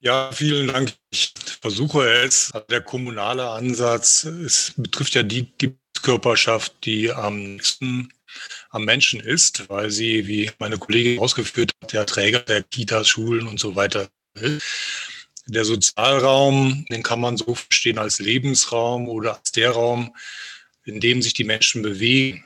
Ja, 0.00 0.30
vielen 0.32 0.68
Dank. 0.68 0.92
Ich 1.10 1.32
versuche 1.60 2.06
es. 2.08 2.52
Der 2.70 2.80
kommunale 2.80 3.48
Ansatz 3.48 4.24
es 4.24 4.74
betrifft 4.76 5.14
ja 5.14 5.22
die 5.22 5.48
Körperschaft, 6.02 6.84
die 6.84 7.10
am 7.10 7.42
nächsten 7.42 8.10
am 8.70 8.84
Menschen 8.84 9.20
ist, 9.20 9.68
weil 9.68 9.90
sie, 9.90 10.26
wie 10.26 10.50
meine 10.58 10.78
Kollegin 10.78 11.18
ausgeführt 11.18 11.72
hat, 11.82 11.92
der 11.92 12.06
Träger 12.06 12.40
der 12.40 12.62
Kitas, 12.62 13.08
Schulen 13.08 13.46
und 13.46 13.60
so 13.60 13.76
weiter 13.76 14.08
ist. 14.34 14.62
Der 15.46 15.64
Sozialraum, 15.64 16.84
den 16.90 17.02
kann 17.02 17.20
man 17.20 17.36
so 17.36 17.54
verstehen 17.54 17.98
als 17.98 18.18
Lebensraum 18.18 19.08
oder 19.08 19.38
als 19.38 19.52
der 19.52 19.70
Raum, 19.70 20.14
in 20.84 21.00
dem 21.00 21.22
sich 21.22 21.34
die 21.34 21.44
Menschen 21.44 21.82
bewegen, 21.82 22.44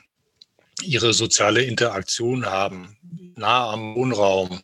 ihre 0.83 1.13
soziale 1.13 1.63
Interaktion 1.63 2.45
haben, 2.45 2.97
nah 3.35 3.71
am 3.71 3.95
Wohnraum. 3.95 4.61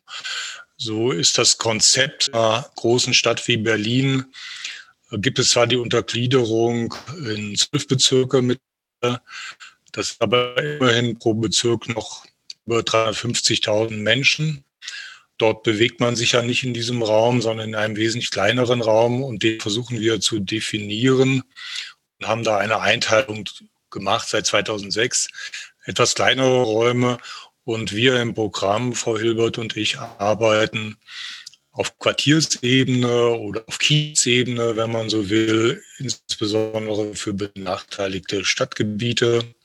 So 0.77 1.11
ist 1.11 1.37
das 1.37 1.57
Konzept 1.57 2.33
einer 2.33 2.69
großen 2.75 3.13
Stadt 3.13 3.47
wie 3.47 3.57
Berlin. 3.57 4.25
Gibt 5.11 5.39
es 5.39 5.49
zwar 5.49 5.65
die 5.65 5.77
Untergliederung 5.77 6.93
in 7.17 7.55
zwölf 7.55 7.87
Bezirke 7.87 8.41
mit 8.41 8.59
das 9.97 10.11
ist 10.11 10.21
aber 10.21 10.55
immerhin 10.61 11.17
pro 11.17 11.33
Bezirk 11.33 11.89
noch 11.89 12.23
über 12.67 12.81
350.000 12.81 13.93
Menschen. 13.93 14.63
Dort 15.39 15.63
bewegt 15.63 15.99
man 15.99 16.15
sich 16.15 16.33
ja 16.33 16.43
nicht 16.43 16.63
in 16.63 16.75
diesem 16.75 17.01
Raum, 17.01 17.41
sondern 17.41 17.69
in 17.69 17.75
einem 17.75 17.95
wesentlich 17.95 18.29
kleineren 18.29 18.81
Raum 18.81 19.23
und 19.23 19.41
den 19.41 19.59
versuchen 19.59 19.99
wir 19.99 20.21
zu 20.21 20.39
definieren 20.39 21.41
und 22.19 22.27
haben 22.27 22.43
da 22.43 22.57
eine 22.57 22.79
Einteilung 22.79 23.49
gemacht 23.89 24.29
seit 24.29 24.45
2006. 24.45 25.29
Etwas 25.85 26.13
kleinere 26.13 26.61
Räume 26.61 27.17
und 27.63 27.95
wir 27.95 28.21
im 28.21 28.35
Programm, 28.35 28.93
Frau 28.93 29.17
Hilbert 29.17 29.57
und 29.57 29.77
ich, 29.77 29.97
arbeiten 29.97 30.97
auf 31.71 31.97
Quartiersebene 31.97 33.29
oder 33.31 33.63
auf 33.65 33.79
Kiezebene, 33.79 34.75
wenn 34.75 34.91
man 34.91 35.09
so 35.09 35.31
will, 35.31 35.81
insbesondere 35.97 37.15
für 37.15 37.33
benachteiligte 37.33 38.45
Stadtgebiete. 38.45 39.55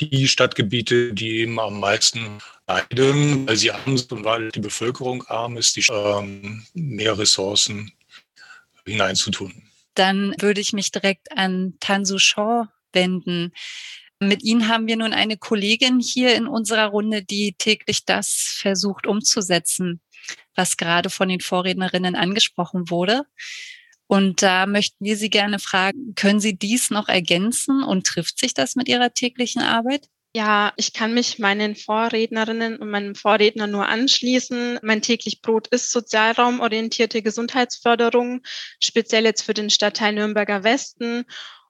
Die 0.00 0.28
Stadtgebiete, 0.28 1.12
die 1.12 1.38
eben 1.38 1.58
am 1.58 1.80
meisten 1.80 2.38
leiden, 2.66 3.46
weil 3.46 3.56
sie 3.56 3.72
arm 3.72 3.98
sind 3.98 4.12
und 4.12 4.24
weil 4.24 4.50
die 4.50 4.60
Bevölkerung 4.60 5.24
arm 5.26 5.56
ist, 5.56 5.76
die 5.76 5.84
ähm, 5.90 6.64
mehr 6.74 7.18
Ressourcen 7.18 7.92
hineinzutun. 8.86 9.62
Dann 9.94 10.34
würde 10.38 10.60
ich 10.60 10.72
mich 10.72 10.92
direkt 10.92 11.36
an 11.36 11.74
Tansu 11.80 12.18
Shaw 12.18 12.68
wenden. 12.92 13.52
Mit 14.20 14.42
Ihnen 14.42 14.68
haben 14.68 14.86
wir 14.86 14.96
nun 14.96 15.12
eine 15.12 15.36
Kollegin 15.36 16.00
hier 16.00 16.34
in 16.34 16.46
unserer 16.46 16.86
Runde, 16.86 17.22
die 17.22 17.54
täglich 17.58 18.04
das 18.04 18.56
versucht 18.60 19.06
umzusetzen 19.06 20.00
was 20.58 20.76
gerade 20.76 21.08
von 21.08 21.28
den 21.28 21.40
Vorrednerinnen 21.40 22.16
angesprochen 22.16 22.90
wurde. 22.90 23.22
Und 24.08 24.42
da 24.42 24.66
möchten 24.66 25.04
wir 25.04 25.16
Sie 25.16 25.30
gerne 25.30 25.58
fragen, 25.58 26.14
können 26.16 26.40
Sie 26.40 26.56
dies 26.56 26.90
noch 26.90 27.08
ergänzen 27.08 27.82
und 27.82 28.06
trifft 28.06 28.40
sich 28.40 28.54
das 28.54 28.74
mit 28.74 28.88
Ihrer 28.88 29.12
täglichen 29.12 29.62
Arbeit? 29.62 30.08
Ja, 30.34 30.72
ich 30.76 30.92
kann 30.92 31.14
mich 31.14 31.38
meinen 31.38 31.74
Vorrednerinnen 31.74 32.76
und 32.76 32.90
meinem 32.90 33.14
Vorredner 33.14 33.66
nur 33.66 33.86
anschließen. 33.86 34.78
Mein 34.82 35.02
täglich 35.02 35.42
Brot 35.42 35.68
ist 35.68 35.90
sozialraumorientierte 35.90 37.22
Gesundheitsförderung, 37.22 38.42
speziell 38.82 39.24
jetzt 39.24 39.42
für 39.42 39.54
den 39.54 39.70
Stadtteil 39.70 40.14
Nürnberger 40.14 40.64
Westen. 40.64 41.24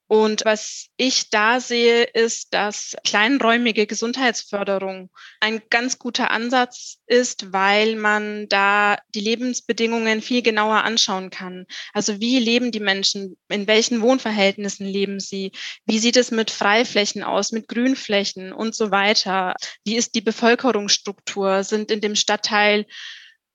Und 0.09 0.47
was 0.47 0.87
ich 0.97 1.29
da 1.29 1.61
sehe, 1.61 2.03
ist, 2.03 2.55
dass 2.55 2.97
kleinräumige 3.05 3.87
Gesundheitsförderung 3.87 5.11
ein 5.41 5.61
ganz 5.69 5.99
guter 5.99 6.31
Ansatz 6.31 6.97
ist, 7.07 7.53
weil 7.53 7.95
man 7.97 8.49
da 8.49 8.97
die 9.15 9.21
Lebensbedingungen 9.21 10.23
viel 10.23 10.41
genauer 10.41 10.83
anschauen 10.85 11.29
kann. 11.29 11.67
Also 11.93 12.21
wie 12.21 12.39
leben 12.39 12.73
die 12.73 12.81
Menschen? 12.81 13.37
In 13.51 13.67
welchen 13.67 14.01
Wohnverhältnissen 14.01 14.87
leben 14.87 15.21
sie? 15.21 15.53
Wie 15.85 15.99
sieht 15.99 16.17
es 16.17 16.31
mit 16.31 16.51
Freiflächen 16.51 17.23
aus, 17.23 17.53
mit 17.53 17.69
Grünflächen 17.69 18.55
und 18.55 18.75
so 18.75 18.91
weiter? 18.91 19.55
Wie 19.85 19.97
ist 19.97 20.15
die 20.15 20.23
Bevölkerungsstruktur? 20.23 21.65
Sind 21.65 21.91
in 21.91 22.01
dem 22.01 22.17
Stadtteil 22.17 22.87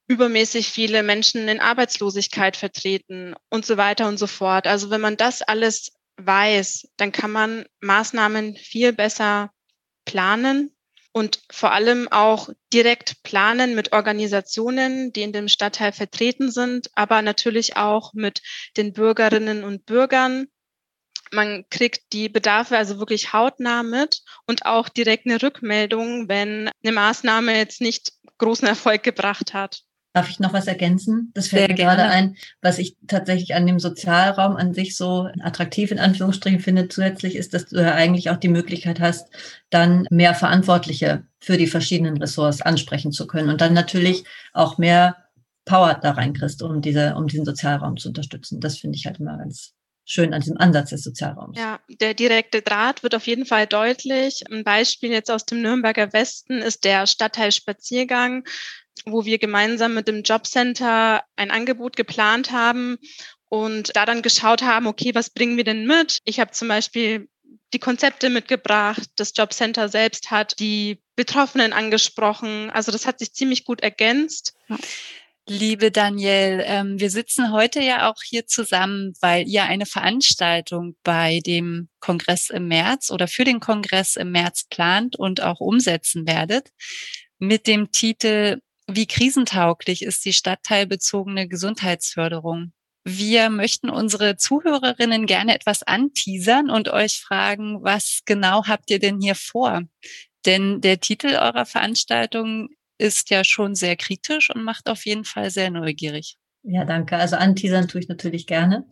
übermäßig 0.08 0.68
viele 0.68 1.02
Menschen 1.02 1.48
in 1.48 1.60
Arbeitslosigkeit 1.60 2.58
vertreten 2.58 3.34
und 3.50 3.66
so 3.66 3.78
weiter 3.78 4.08
und 4.08 4.18
so 4.18 4.28
fort. 4.28 4.68
Also 4.68 4.92
wenn 4.92 5.02
man 5.02 5.18
das 5.18 5.42
alles 5.42 5.94
weiß, 6.18 6.90
dann 6.98 7.12
kann 7.12 7.32
man 7.32 7.66
Maßnahmen 7.82 8.56
viel 8.56 8.94
besser 8.94 9.52
planen 10.06 10.76
und 11.14 11.42
vor 11.52 11.72
allem 11.72 12.08
auch 12.12 12.50
direkt 12.74 13.22
planen 13.24 13.76
mit 13.76 13.94
Organisationen, 13.94 15.14
die 15.14 15.22
in 15.22 15.32
dem 15.32 15.48
Stadtteil 15.48 15.92
vertreten 15.92 16.52
sind, 16.52 16.90
aber 16.96 17.22
natürlich 17.22 17.78
auch 17.78 18.14
mit 18.14 18.42
den 18.78 18.94
Bürgerinnen 18.94 19.64
und 19.64 19.86
Bürgern. 19.86 20.48
Man 21.32 21.66
kriegt 21.70 22.14
die 22.14 22.30
Bedarfe 22.30 22.78
also 22.78 23.00
wirklich 23.00 23.32
hautnah 23.32 23.84
mit 23.84 24.22
und 24.48 24.66
auch 24.66 24.90
direkt 24.90 25.26
eine 25.26 25.42
Rückmeldung, 25.42 26.30
wenn 26.30 26.70
eine 26.84 26.94
Maßnahme 26.94 27.56
jetzt 27.58 27.80
nicht 27.80 28.14
großen 28.40 28.68
Erfolg 28.68 29.04
gebracht 29.04 29.54
hat. 29.54 29.84
Darf 30.14 30.30
ich 30.30 30.40
noch 30.40 30.54
was 30.54 30.68
ergänzen? 30.68 31.32
Das 31.34 31.48
fällt 31.48 31.62
Sehr 31.62 31.70
mir 31.70 31.76
gerne. 31.76 31.98
gerade 31.98 32.10
ein, 32.14 32.36
was 32.62 32.78
ich 32.78 32.96
tatsächlich 33.08 33.56
an 33.56 33.66
dem 33.66 33.80
Sozialraum 33.80 34.56
an 34.56 34.74
sich 34.74 34.96
so 34.96 35.28
attraktiv 35.42 35.92
in 35.92 35.98
Anführungsstrichen 35.98 36.60
finde 36.60 36.88
zusätzlich 36.88 37.36
ist, 37.36 37.56
dass 37.56 37.66
du 37.66 37.82
ja 37.82 37.96
eigentlich 37.96 38.30
auch 38.30 38.38
die 38.38 38.48
Möglichkeit 38.48 39.00
hast, 39.00 39.28
dann 39.72 40.06
mehr 40.12 40.36
Verantwortliche 40.36 41.24
für 41.40 41.58
die 41.58 41.66
verschiedenen 41.66 42.18
Ressorts 42.18 42.62
ansprechen 42.62 43.12
zu 43.12 43.26
können 43.26 43.50
und 43.50 43.60
dann 43.60 43.74
natürlich 43.74 44.24
auch 44.54 44.78
mehr 44.78 45.18
Power 45.66 45.96
da 45.96 46.12
reinkriegst, 46.12 46.62
um 46.62 46.82
diese, 46.82 47.16
um 47.16 47.28
diesen 47.28 47.46
Sozialraum 47.46 47.98
zu 47.98 48.10
unterstützen. 48.10 48.60
Das 48.60 48.78
finde 48.78 48.98
ich 48.98 49.08
halt 49.08 49.20
immer 49.20 49.38
ganz 49.38 49.74
schön 50.06 50.34
an 50.34 50.42
diesem 50.42 50.58
Ansatz 50.58 50.90
des 50.90 51.04
Sozialraums. 51.04 51.58
Ja, 51.58 51.80
der 51.88 52.14
direkte 52.14 52.62
Draht 52.62 53.04
wird 53.04 53.16
auf 53.16 53.26
jeden 53.26 53.46
Fall 53.46 53.68
deutlich. 53.68 54.44
Ein 54.52 54.64
Beispiel 54.64 55.12
jetzt 55.12 55.32
aus 55.32 55.46
dem 55.46 55.62
Nürnberger 55.62 56.14
Westen 56.14 56.60
ist 56.60 56.84
der 56.84 57.08
Stadtteil 57.08 57.52
Spaziergang 57.52 58.44
wo 59.06 59.26
wir 59.26 59.38
gemeinsam 59.38 59.94
mit 59.94 60.08
dem 60.08 60.24
Jobcenter 60.24 61.24
ein 61.36 61.52
Angebot 61.52 61.96
geplant 61.96 62.52
haben 62.52 62.98
und 63.50 63.96
da 63.96 64.06
dann 64.06 64.22
geschaut 64.22 64.62
haben, 64.62 64.88
okay, 64.88 65.14
was 65.14 65.30
bringen 65.30 65.58
wir 65.58 65.64
denn 65.64 65.86
mit? 65.86 66.20
Ich 66.24 66.40
habe 66.40 66.52
zum 66.52 66.68
Beispiel 66.68 67.28
die 67.74 67.80
Konzepte 67.80 68.30
mitgebracht, 68.30 69.10
das 69.16 69.34
Jobcenter 69.36 69.90
selbst 69.90 70.32
hat 70.32 70.60
die 70.60 71.02
Betroffenen 71.16 71.74
angesprochen. 71.74 72.70
Also 72.70 72.92
das 72.92 73.06
hat 73.06 73.20
sich 73.20 73.34
ziemlich 73.34 73.66
gut 73.66 73.82
ergänzt. 73.82 74.54
Liebe 75.48 75.92
Danielle, 75.92 76.64
ähm, 76.64 77.00
wir 77.00 77.10
sitzen 77.10 77.52
heute 77.52 77.82
ja 77.82 78.10
auch 78.10 78.22
hier 78.24 78.48
zusammen, 78.48 79.14
weil 79.20 79.46
ihr 79.46 79.64
eine 79.64 79.86
Veranstaltung 79.86 80.96
bei 81.04 81.42
dem 81.46 81.90
Kongress 82.00 82.50
im 82.50 82.70
März 82.70 83.12
oder 83.12 83.28
für 83.28 83.44
den 83.44 83.60
Kongress 83.60 84.16
im 84.16 84.32
März 84.32 84.68
plant 84.70 85.18
und 85.18 85.42
auch 85.42 85.60
umsetzen 85.60 86.26
werdet 86.26 86.70
mit 87.40 87.68
dem 87.68 87.92
Titel 87.92 88.62
wie 88.88 89.06
krisentauglich 89.08 90.02
ist 90.04 90.26
die 90.26 90.34
stadtteilbezogene 90.34 91.48
Gesundheitsförderung? 91.48 92.74
Wir 93.06 93.50
möchten 93.50 93.90
unsere 93.90 94.38
Zuhörerinnen 94.38 95.26
gerne 95.26 95.56
etwas 95.56 95.84
anteasern 95.84 96.70
und 96.70 96.90
euch 96.90 97.20
fragen, 97.22 97.84
was 97.84 98.22
genau 98.26 98.66
habt 98.66 98.90
ihr 98.92 99.00
denn 99.00 99.20
hier 99.20 99.36
vor? 99.36 99.82
Denn 100.46 100.82
der 100.82 101.00
Titel 101.00 101.36
eurer 101.36 101.66
Veranstaltung 101.66 102.70
ist 102.98 103.30
ja 103.30 103.44
schon 103.44 103.76
sehr 103.76 103.98
kritisch 103.98 104.50
und 104.50 104.64
macht 104.64 104.90
auf 104.90 105.06
jeden 105.06 105.26
Fall 105.26 105.52
sehr 105.52 105.70
neugierig. 105.70 106.38
Ja, 106.66 106.86
danke. 106.86 107.18
Also 107.18 107.36
anteasern 107.36 107.90
tue 107.90 108.00
ich 108.00 108.08
natürlich 108.08 108.48
gerne. 108.48 108.86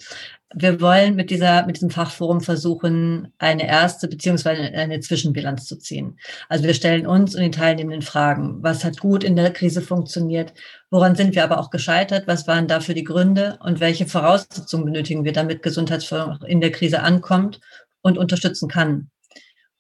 Wir 0.54 0.82
wollen 0.82 1.16
mit 1.16 1.30
dieser, 1.30 1.66
mit 1.66 1.78
diesem 1.78 1.90
Fachforum 1.90 2.42
versuchen, 2.42 3.34
eine 3.38 3.66
erste 3.66 4.10
beziehungsweise 4.10 4.62
eine 4.62 5.00
Zwischenbilanz 5.00 5.68
zu 5.68 5.78
ziehen. 5.78 6.20
Also 6.50 6.66
wir 6.66 6.74
stellen 6.74 7.08
uns 7.08 7.34
und 7.34 7.42
den 7.42 7.54
Teilnehmenden 7.54 8.02
Fragen. 8.02 8.62
Was 8.62 8.84
hat 8.84 9.00
gut 9.00 9.24
in 9.24 9.38
der 9.38 9.54
Krise 9.54 9.82
funktioniert? 9.82 10.54
Woran 10.90 11.16
sind 11.16 11.34
wir 11.34 11.46
aber 11.46 11.60
auch 11.60 11.70
gescheitert? 11.70 12.28
Was 12.28 12.46
waren 12.46 12.68
dafür 12.68 12.94
die 12.94 13.06
Gründe? 13.06 13.58
Und 13.62 13.80
welche 13.80 14.06
Voraussetzungen 14.06 14.84
benötigen 14.84 15.24
wir, 15.24 15.32
damit 15.32 15.64
Gesundheitsförderung 15.64 16.44
in 16.46 16.60
der 16.60 16.74
Krise 16.74 17.02
ankommt 17.02 17.62
und 18.02 18.18
unterstützen 18.18 18.68
kann? 18.68 19.12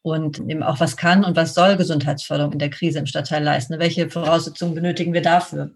Und 0.01 0.39
eben 0.39 0.63
auch, 0.63 0.79
was 0.79 0.95
kann 0.95 1.25
und 1.25 1.35
was 1.35 1.53
soll 1.53 1.75
Gesundheitsförderung 1.75 2.53
in 2.53 2.59
der 2.59 2.69
Krise 2.69 2.99
im 2.99 3.05
Stadtteil 3.05 3.43
leisten? 3.43 3.79
Welche 3.79 4.09
Voraussetzungen 4.09 4.75
benötigen 4.75 5.11
wir 5.11 5.21
dafür? 5.21 5.71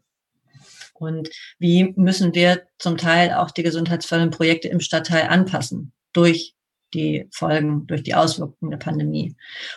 Und 0.95 1.29
wie 1.59 1.93
müssen 1.95 2.33
wir 2.33 2.63
zum 2.77 2.97
Teil 2.97 3.33
auch 3.33 3.51
die 3.51 3.63
gesundheitsfördernden 3.63 4.35
Projekte 4.35 4.67
im 4.67 4.79
Stadtteil 4.79 5.27
anpassen 5.27 5.91
durch 6.13 6.55
die 6.95 7.27
Folgen, 7.31 7.85
durch 7.87 8.03
die 8.03 8.15
Auswirkungen 8.15 8.71
der 8.71 8.77
Pandemie. 8.77 9.35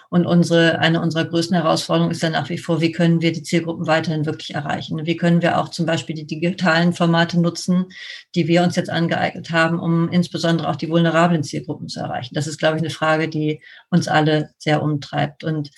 Und 0.09 0.25
unsere, 0.25 0.79
eine 0.79 1.03
unserer 1.03 1.25
größten 1.25 1.57
Herausforderungen 1.57 2.13
ist 2.13 2.23
dann 2.23 2.33
nach 2.33 2.49
wie 2.49 2.59
vor, 2.59 2.81
wie 2.81 2.93
können 2.93 3.21
wir 3.21 3.33
die 3.33 3.43
Zielgruppen 3.43 3.87
weiterhin 3.87 4.25
wirklich 4.25 4.55
erreichen? 4.55 5.05
Wie 5.05 5.17
können 5.17 5.43
wir 5.43 5.59
auch 5.59 5.69
zum 5.69 5.85
Beispiel 5.85 6.15
die 6.15 6.27
digitalen 6.27 6.93
Formate 6.93 7.41
nutzen, 7.41 7.87
die 8.35 8.47
wir 8.47 8.63
uns 8.63 8.77
jetzt 8.77 8.91
angeeignet 8.91 9.51
haben, 9.51 9.81
um 9.81 10.09
insbesondere 10.11 10.69
auch 10.69 10.77
die 10.77 10.89
vulnerablen 10.89 11.43
Zielgruppen 11.43 11.89
zu 11.89 12.01
erreichen? 12.01 12.35
Das 12.35 12.47
ist, 12.47 12.59
glaube 12.59 12.77
ich, 12.77 12.83
eine 12.83 12.91
Frage, 12.91 13.29
die 13.29 13.63
uns 13.91 14.09
alle 14.09 14.51
sehr 14.59 14.83
umtreibt. 14.83 15.45
Und 15.45 15.71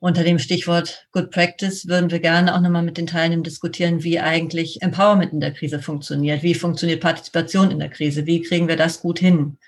unter 0.00 0.24
dem 0.24 0.38
Stichwort 0.38 1.06
Good 1.12 1.30
Practice 1.30 1.86
würden 1.86 2.10
wir 2.10 2.20
gerne 2.20 2.54
auch 2.54 2.60
nochmal 2.60 2.82
mit 2.82 2.96
den 2.96 3.06
Teilnehmern 3.06 3.44
diskutieren, 3.44 4.02
wie 4.02 4.18
eigentlich 4.18 4.80
Empowerment 4.82 5.32
in 5.32 5.40
der 5.40 5.52
Krise 5.52 5.78
funktioniert. 5.78 6.42
Wie 6.42 6.54
funktioniert 6.54 7.02
Partizipation 7.02 7.70
in 7.70 7.78
der 7.78 7.90
Krise? 7.90 8.24
Wie 8.26 8.40
kriegen 8.40 8.66
wir 8.66 8.76
das 8.76 9.02
gut 9.02 9.18
hin? 9.18 9.58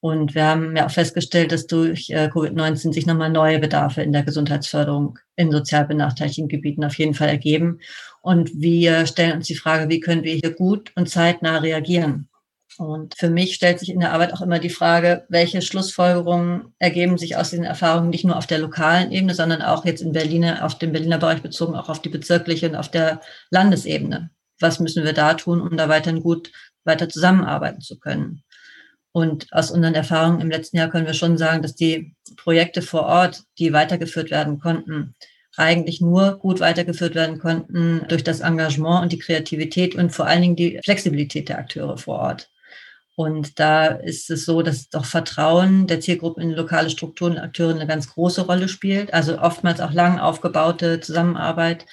Und 0.00 0.36
wir 0.36 0.44
haben 0.44 0.76
ja 0.76 0.86
auch 0.86 0.92
festgestellt, 0.92 1.50
dass 1.50 1.66
durch 1.66 2.08
äh, 2.10 2.28
Covid-19 2.32 2.92
sich 2.92 3.04
nochmal 3.04 3.30
neue 3.30 3.58
Bedarfe 3.58 4.00
in 4.02 4.12
der 4.12 4.22
Gesundheitsförderung 4.22 5.18
in 5.34 5.50
sozial 5.50 5.86
benachteiligten 5.86 6.46
Gebieten 6.46 6.84
auf 6.84 6.96
jeden 6.96 7.14
Fall 7.14 7.28
ergeben. 7.28 7.80
Und 8.20 8.50
wir 8.54 9.06
stellen 9.06 9.38
uns 9.38 9.48
die 9.48 9.56
Frage, 9.56 9.88
wie 9.88 9.98
können 9.98 10.22
wir 10.22 10.34
hier 10.34 10.54
gut 10.54 10.92
und 10.94 11.08
zeitnah 11.08 11.58
reagieren? 11.58 12.27
Und 12.78 13.16
für 13.18 13.28
mich 13.28 13.54
stellt 13.54 13.80
sich 13.80 13.88
in 13.88 13.98
der 13.98 14.12
Arbeit 14.12 14.32
auch 14.32 14.40
immer 14.40 14.60
die 14.60 14.70
Frage, 14.70 15.26
welche 15.28 15.62
Schlussfolgerungen 15.62 16.74
ergeben 16.78 17.18
sich 17.18 17.36
aus 17.36 17.50
diesen 17.50 17.64
Erfahrungen 17.64 18.08
nicht 18.08 18.24
nur 18.24 18.36
auf 18.36 18.46
der 18.46 18.60
lokalen 18.60 19.10
Ebene, 19.10 19.34
sondern 19.34 19.62
auch 19.62 19.84
jetzt 19.84 20.00
in 20.00 20.12
Berlin, 20.12 20.44
auf 20.44 20.78
den 20.78 20.92
Berliner 20.92 21.18
Bereich 21.18 21.42
bezogen, 21.42 21.74
auch 21.74 21.88
auf 21.88 22.00
die 22.00 22.08
bezirkliche 22.08 22.68
und 22.68 22.76
auf 22.76 22.88
der 22.88 23.20
Landesebene. 23.50 24.30
Was 24.60 24.78
müssen 24.78 25.04
wir 25.04 25.12
da 25.12 25.34
tun, 25.34 25.60
um 25.60 25.76
da 25.76 25.88
weiterhin 25.88 26.22
gut 26.22 26.52
weiter 26.84 27.08
zusammenarbeiten 27.08 27.80
zu 27.80 27.98
können? 27.98 28.44
Und 29.10 29.52
aus 29.52 29.72
unseren 29.72 29.94
Erfahrungen 29.94 30.40
im 30.40 30.50
letzten 30.50 30.76
Jahr 30.76 30.88
können 30.88 31.06
wir 31.06 31.14
schon 31.14 31.36
sagen, 31.36 31.62
dass 31.62 31.74
die 31.74 32.14
Projekte 32.36 32.80
vor 32.80 33.02
Ort, 33.02 33.42
die 33.58 33.72
weitergeführt 33.72 34.30
werden 34.30 34.60
konnten, 34.60 35.16
eigentlich 35.56 36.00
nur 36.00 36.38
gut 36.38 36.60
weitergeführt 36.60 37.16
werden 37.16 37.40
konnten 37.40 38.06
durch 38.06 38.22
das 38.22 38.38
Engagement 38.38 39.02
und 39.02 39.12
die 39.12 39.18
Kreativität 39.18 39.96
und 39.96 40.10
vor 40.10 40.26
allen 40.26 40.42
Dingen 40.42 40.56
die 40.56 40.78
Flexibilität 40.84 41.48
der 41.48 41.58
Akteure 41.58 41.98
vor 41.98 42.20
Ort. 42.20 42.48
Und 43.18 43.58
da 43.58 43.86
ist 43.86 44.30
es 44.30 44.44
so, 44.44 44.62
dass 44.62 44.90
doch 44.90 45.04
Vertrauen 45.04 45.88
der 45.88 45.98
Zielgruppe 45.98 46.40
in 46.40 46.52
lokale 46.52 46.88
Strukturen 46.88 47.32
und 47.32 47.38
Akteure 47.40 47.74
eine 47.74 47.88
ganz 47.88 48.08
große 48.10 48.42
Rolle 48.42 48.68
spielt. 48.68 49.12
Also 49.12 49.40
oftmals 49.40 49.80
auch 49.80 49.92
lang 49.92 50.20
aufgebaute 50.20 51.00
Zusammenarbeit. 51.00 51.84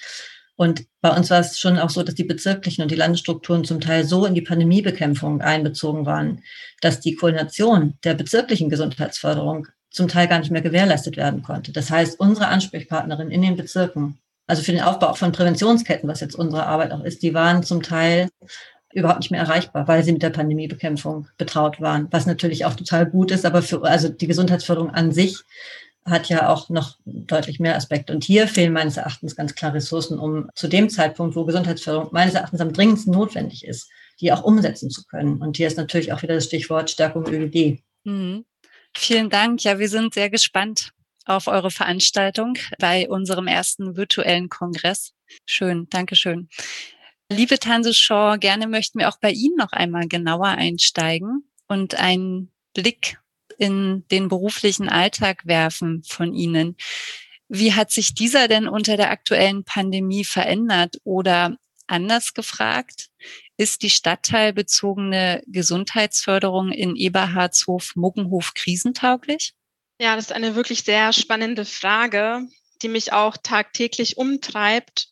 Und 0.55 0.86
bei 1.01 1.10
uns 1.10 1.32
war 1.32 1.39
es 1.39 1.58
schon 1.58 1.79
auch 1.79 1.89
so, 1.89 2.03
dass 2.03 2.13
die 2.13 2.25
bezirklichen 2.25 2.84
und 2.84 2.91
die 2.91 2.96
Landesstrukturen 2.96 3.63
zum 3.63 3.82
Teil 3.82 4.05
so 4.05 4.27
in 4.27 4.36
die 4.36 4.44
Pandemiebekämpfung 4.44 5.41
einbezogen 5.41 6.05
waren, 6.05 6.44
dass 6.82 7.00
die 7.00 7.15
Koordination 7.15 7.96
der 8.03 8.13
bezirklichen 8.13 8.70
Gesundheitsförderung 8.70 9.65
zum 9.89 10.08
Teil 10.08 10.27
gar 10.27 10.38
nicht 10.38 10.51
mehr 10.51 10.62
gewährleistet 10.62 11.17
werden 11.17 11.41
konnte. 11.41 11.72
Das 11.72 11.89
heißt, 11.89 12.20
unsere 12.20 12.50
Ansprechpartnerin 12.50 13.32
in 13.32 13.41
den 13.41 13.58
Bezirken, 13.58 14.20
also 14.46 14.62
für 14.62 14.74
den 14.74 14.84
Aufbau 14.84 15.15
von 15.15 15.32
Präventionsketten, 15.32 16.08
was 16.08 16.20
jetzt 16.20 16.36
unsere 16.36 16.67
Arbeit 16.67 16.91
auch 16.91 17.03
ist, 17.03 17.24
die 17.24 17.34
waren 17.34 17.63
zum 17.63 17.82
Teil 17.82 18.29
überhaupt 18.96 19.20
nicht 19.20 19.32
mehr 19.32 19.42
erreichbar, 19.42 19.88
weil 19.88 20.04
sie 20.04 20.14
mit 20.14 20.24
der 20.24 20.30
Pandemiebekämpfung 20.30 21.28
betraut 21.38 21.82
waren, 21.82 22.08
was 22.12 22.25
natürlich 22.25 22.66
auch 22.66 22.75
total 22.75 23.06
gut 23.06 23.30
ist, 23.30 23.46
aber 23.46 23.62
für, 23.62 23.84
also 23.84 24.10
die 24.10 24.28
Gesundheitsförderung 24.28 24.90
an 24.90 25.12
sich 25.12 25.38
hat 26.06 26.30
ja 26.30 26.50
auch 26.50 26.70
noch 26.70 26.98
deutlich 27.06 27.60
mehr 27.60 27.75
Aspekte. 27.75 28.14
Und 28.14 28.24
hier 28.24 28.48
fehlen 28.48 28.72
meines 28.72 28.98
Erachtens 28.98 29.36
ganz 29.36 29.56
klar 29.56 29.74
Ressourcen, 29.74 30.20
um 30.20 30.50
zu 30.54 30.68
dem 30.68 30.90
Zeitpunkt, 30.90 31.36
wo 31.36 31.46
Gesundheitsförderung 31.46 32.10
meines 32.12 32.36
Erachtens 32.36 32.62
am 32.62 32.72
dringendsten 32.72 33.12
notwendig 33.12 33.66
ist, 33.66 33.90
die 34.22 34.32
auch 34.32 34.44
umsetzen 34.44 34.90
zu 34.90 35.04
können. 35.06 35.42
Und 35.42 35.58
hier 35.58 35.68
ist 35.68 35.78
natürlich 35.78 36.14
auch 36.14 36.22
wieder 36.22 36.36
das 36.36 36.46
Stichwort 36.46 36.90
Stärkung 36.90 37.28
ÖGD. 37.28 37.82
Mhm. 38.04 38.46
Vielen 38.96 39.30
Dank. 39.30 39.64
Ja, 39.64 39.78
wir 39.78 39.90
sind 39.90 40.14
sehr 40.14 40.30
gespannt 40.30 40.92
auf 41.25 41.48
eure 41.48 41.72
Veranstaltung 41.72 42.58
bei 42.80 43.10
unserem 43.10 43.48
ersten 43.48 43.98
virtuellen 43.98 44.48
Kongress. 44.48 45.12
Schön, 45.46 45.88
Dankeschön. 45.90 46.50
Liebe 47.32 47.58
Tanse 47.58 47.94
Shaw, 47.94 48.38
gerne 48.38 48.67
möchten 48.67 49.00
wir 49.00 49.10
auch 49.10 49.20
bei 49.20 49.32
Ihnen 49.32 49.55
noch 49.55 49.72
einmal 49.72 50.08
genauer 50.08 50.48
einsteigen 50.48 51.50
und 51.67 51.96
einen 51.96 52.51
Blick 52.74 53.20
in 53.58 54.05
den 54.12 54.27
beruflichen 54.27 54.89
Alltag 54.89 55.46
werfen 55.46 56.03
von 56.03 56.34
Ihnen. 56.34 56.75
Wie 57.48 57.74
hat 57.74 57.91
sich 57.91 58.13
dieser 58.13 58.48
denn 58.48 58.67
unter 58.67 58.96
der 58.98 59.10
aktuellen 59.10 59.63
Pandemie 59.63 60.24
verändert 60.24 60.98
oder 61.03 61.58
anders 61.88 62.34
gefragt? 62.34 63.10
Ist 63.58 63.82
die 63.82 63.89
stadtteilbezogene 63.89 65.41
Gesundheitsförderung 65.48 66.72
in 66.72 66.96
Eberhardshof-Muggenhof 66.96 68.53
krisentauglich? 68.53 69.53
Ja, 70.00 70.15
das 70.15 70.25
ist 70.25 70.32
eine 70.32 70.55
wirklich 70.55 70.84
sehr 70.84 71.13
spannende 71.13 71.65
Frage, 71.65 72.41
die 72.82 72.89
mich 72.89 73.13
auch 73.13 73.38
tagtäglich 73.38 74.17
umtreibt. 74.17 75.10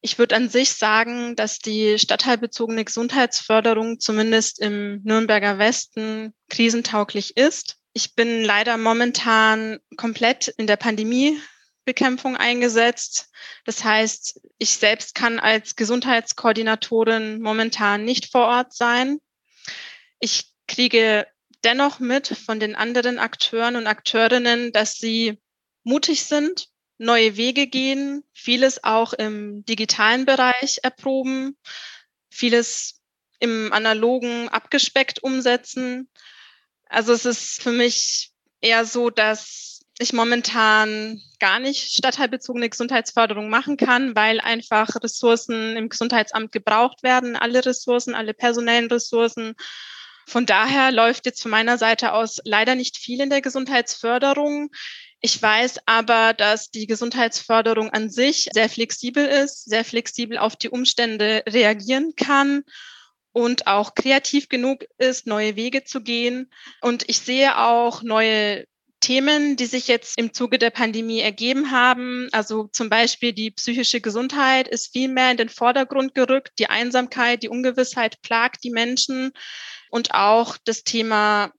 Ich 0.00 0.18
würde 0.18 0.36
an 0.36 0.48
sich 0.48 0.70
sagen, 0.70 1.34
dass 1.34 1.58
die 1.58 1.98
stadtteilbezogene 1.98 2.84
Gesundheitsförderung 2.84 3.98
zumindest 3.98 4.60
im 4.60 5.02
Nürnberger 5.02 5.58
Westen 5.58 6.34
krisentauglich 6.48 7.36
ist. 7.36 7.78
Ich 7.94 8.14
bin 8.14 8.44
leider 8.44 8.76
momentan 8.76 9.80
komplett 9.96 10.48
in 10.56 10.68
der 10.68 10.76
Pandemiebekämpfung 10.76 12.36
eingesetzt. 12.36 13.30
Das 13.64 13.82
heißt, 13.82 14.40
ich 14.58 14.70
selbst 14.70 15.16
kann 15.16 15.40
als 15.40 15.74
Gesundheitskoordinatorin 15.74 17.40
momentan 17.40 18.04
nicht 18.04 18.30
vor 18.30 18.46
Ort 18.46 18.74
sein. 18.74 19.18
Ich 20.20 20.52
kriege 20.68 21.26
dennoch 21.64 21.98
mit 21.98 22.28
von 22.28 22.60
den 22.60 22.76
anderen 22.76 23.18
Akteuren 23.18 23.74
und 23.74 23.88
Akteurinnen, 23.88 24.72
dass 24.72 24.94
sie 24.94 25.40
mutig 25.82 26.24
sind, 26.24 26.68
neue 26.98 27.36
Wege 27.36 27.66
gehen, 27.66 28.24
vieles 28.32 28.84
auch 28.84 29.12
im 29.12 29.64
digitalen 29.64 30.26
Bereich 30.26 30.80
erproben, 30.82 31.56
vieles 32.30 33.00
im 33.40 33.72
analogen 33.72 34.48
abgespeckt 34.48 35.22
umsetzen. 35.22 36.08
Also 36.88 37.12
es 37.12 37.24
ist 37.24 37.62
für 37.62 37.72
mich 37.72 38.32
eher 38.60 38.84
so, 38.84 39.10
dass 39.10 39.68
ich 40.00 40.12
momentan 40.12 41.20
gar 41.40 41.58
nicht 41.58 41.92
stadtteilbezogene 41.92 42.68
Gesundheitsförderung 42.68 43.48
machen 43.48 43.76
kann, 43.76 44.14
weil 44.14 44.40
einfach 44.40 44.88
Ressourcen 45.02 45.76
im 45.76 45.88
Gesundheitsamt 45.88 46.52
gebraucht 46.52 47.02
werden, 47.02 47.36
alle 47.36 47.64
Ressourcen, 47.64 48.14
alle 48.14 48.32
personellen 48.32 48.88
Ressourcen. 48.88 49.54
Von 50.26 50.46
daher 50.46 50.92
läuft 50.92 51.26
jetzt 51.26 51.42
von 51.42 51.50
meiner 51.50 51.78
Seite 51.78 52.12
aus 52.12 52.38
leider 52.44 52.74
nicht 52.74 52.96
viel 52.96 53.20
in 53.20 53.30
der 53.30 53.40
Gesundheitsförderung. 53.40 54.70
Ich 55.20 55.40
weiß 55.40 55.80
aber, 55.86 56.32
dass 56.32 56.70
die 56.70 56.86
Gesundheitsförderung 56.86 57.90
an 57.90 58.08
sich 58.08 58.48
sehr 58.52 58.68
flexibel 58.68 59.24
ist, 59.26 59.64
sehr 59.64 59.84
flexibel 59.84 60.38
auf 60.38 60.54
die 60.54 60.68
Umstände 60.68 61.42
reagieren 61.48 62.14
kann 62.16 62.62
und 63.32 63.66
auch 63.66 63.94
kreativ 63.94 64.48
genug 64.48 64.84
ist, 64.98 65.26
neue 65.26 65.56
Wege 65.56 65.84
zu 65.84 66.02
gehen. 66.02 66.50
Und 66.80 67.08
ich 67.08 67.18
sehe 67.18 67.58
auch 67.58 68.02
neue 68.02 68.64
Themen, 69.00 69.56
die 69.56 69.66
sich 69.66 69.86
jetzt 69.88 70.18
im 70.18 70.32
Zuge 70.32 70.58
der 70.58 70.70
Pandemie 70.70 71.20
ergeben 71.20 71.70
haben. 71.70 72.28
Also 72.32 72.68
zum 72.68 72.88
Beispiel 72.88 73.32
die 73.32 73.50
psychische 73.50 74.00
Gesundheit 74.00 74.68
ist 74.68 74.92
viel 74.92 75.08
mehr 75.08 75.30
in 75.30 75.36
den 75.36 75.48
Vordergrund 75.48 76.14
gerückt. 76.14 76.58
Die 76.58 76.68
Einsamkeit, 76.68 77.42
die 77.42 77.48
Ungewissheit 77.48 78.20
plagt 78.22 78.64
die 78.64 78.70
Menschen. 78.70 79.32
Und 79.90 80.14
auch 80.14 80.56
das 80.64 80.84
Thema 80.84 81.52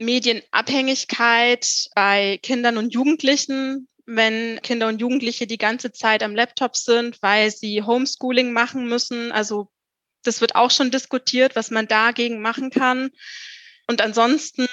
Medienabhängigkeit 0.00 1.88
bei 1.94 2.38
Kindern 2.42 2.78
und 2.78 2.92
Jugendlichen, 2.92 3.88
wenn 4.06 4.60
Kinder 4.62 4.88
und 4.88 5.00
Jugendliche 5.00 5.46
die 5.46 5.58
ganze 5.58 5.92
Zeit 5.92 6.22
am 6.22 6.34
Laptop 6.34 6.76
sind, 6.76 7.22
weil 7.22 7.50
sie 7.50 7.82
Homeschooling 7.82 8.52
machen 8.52 8.88
müssen. 8.88 9.30
Also 9.30 9.70
das 10.24 10.40
wird 10.40 10.56
auch 10.56 10.70
schon 10.70 10.90
diskutiert, 10.90 11.54
was 11.54 11.70
man 11.70 11.86
dagegen 11.86 12.40
machen 12.40 12.70
kann. 12.70 13.10
Und 13.86 14.00
ansonsten, 14.00 14.66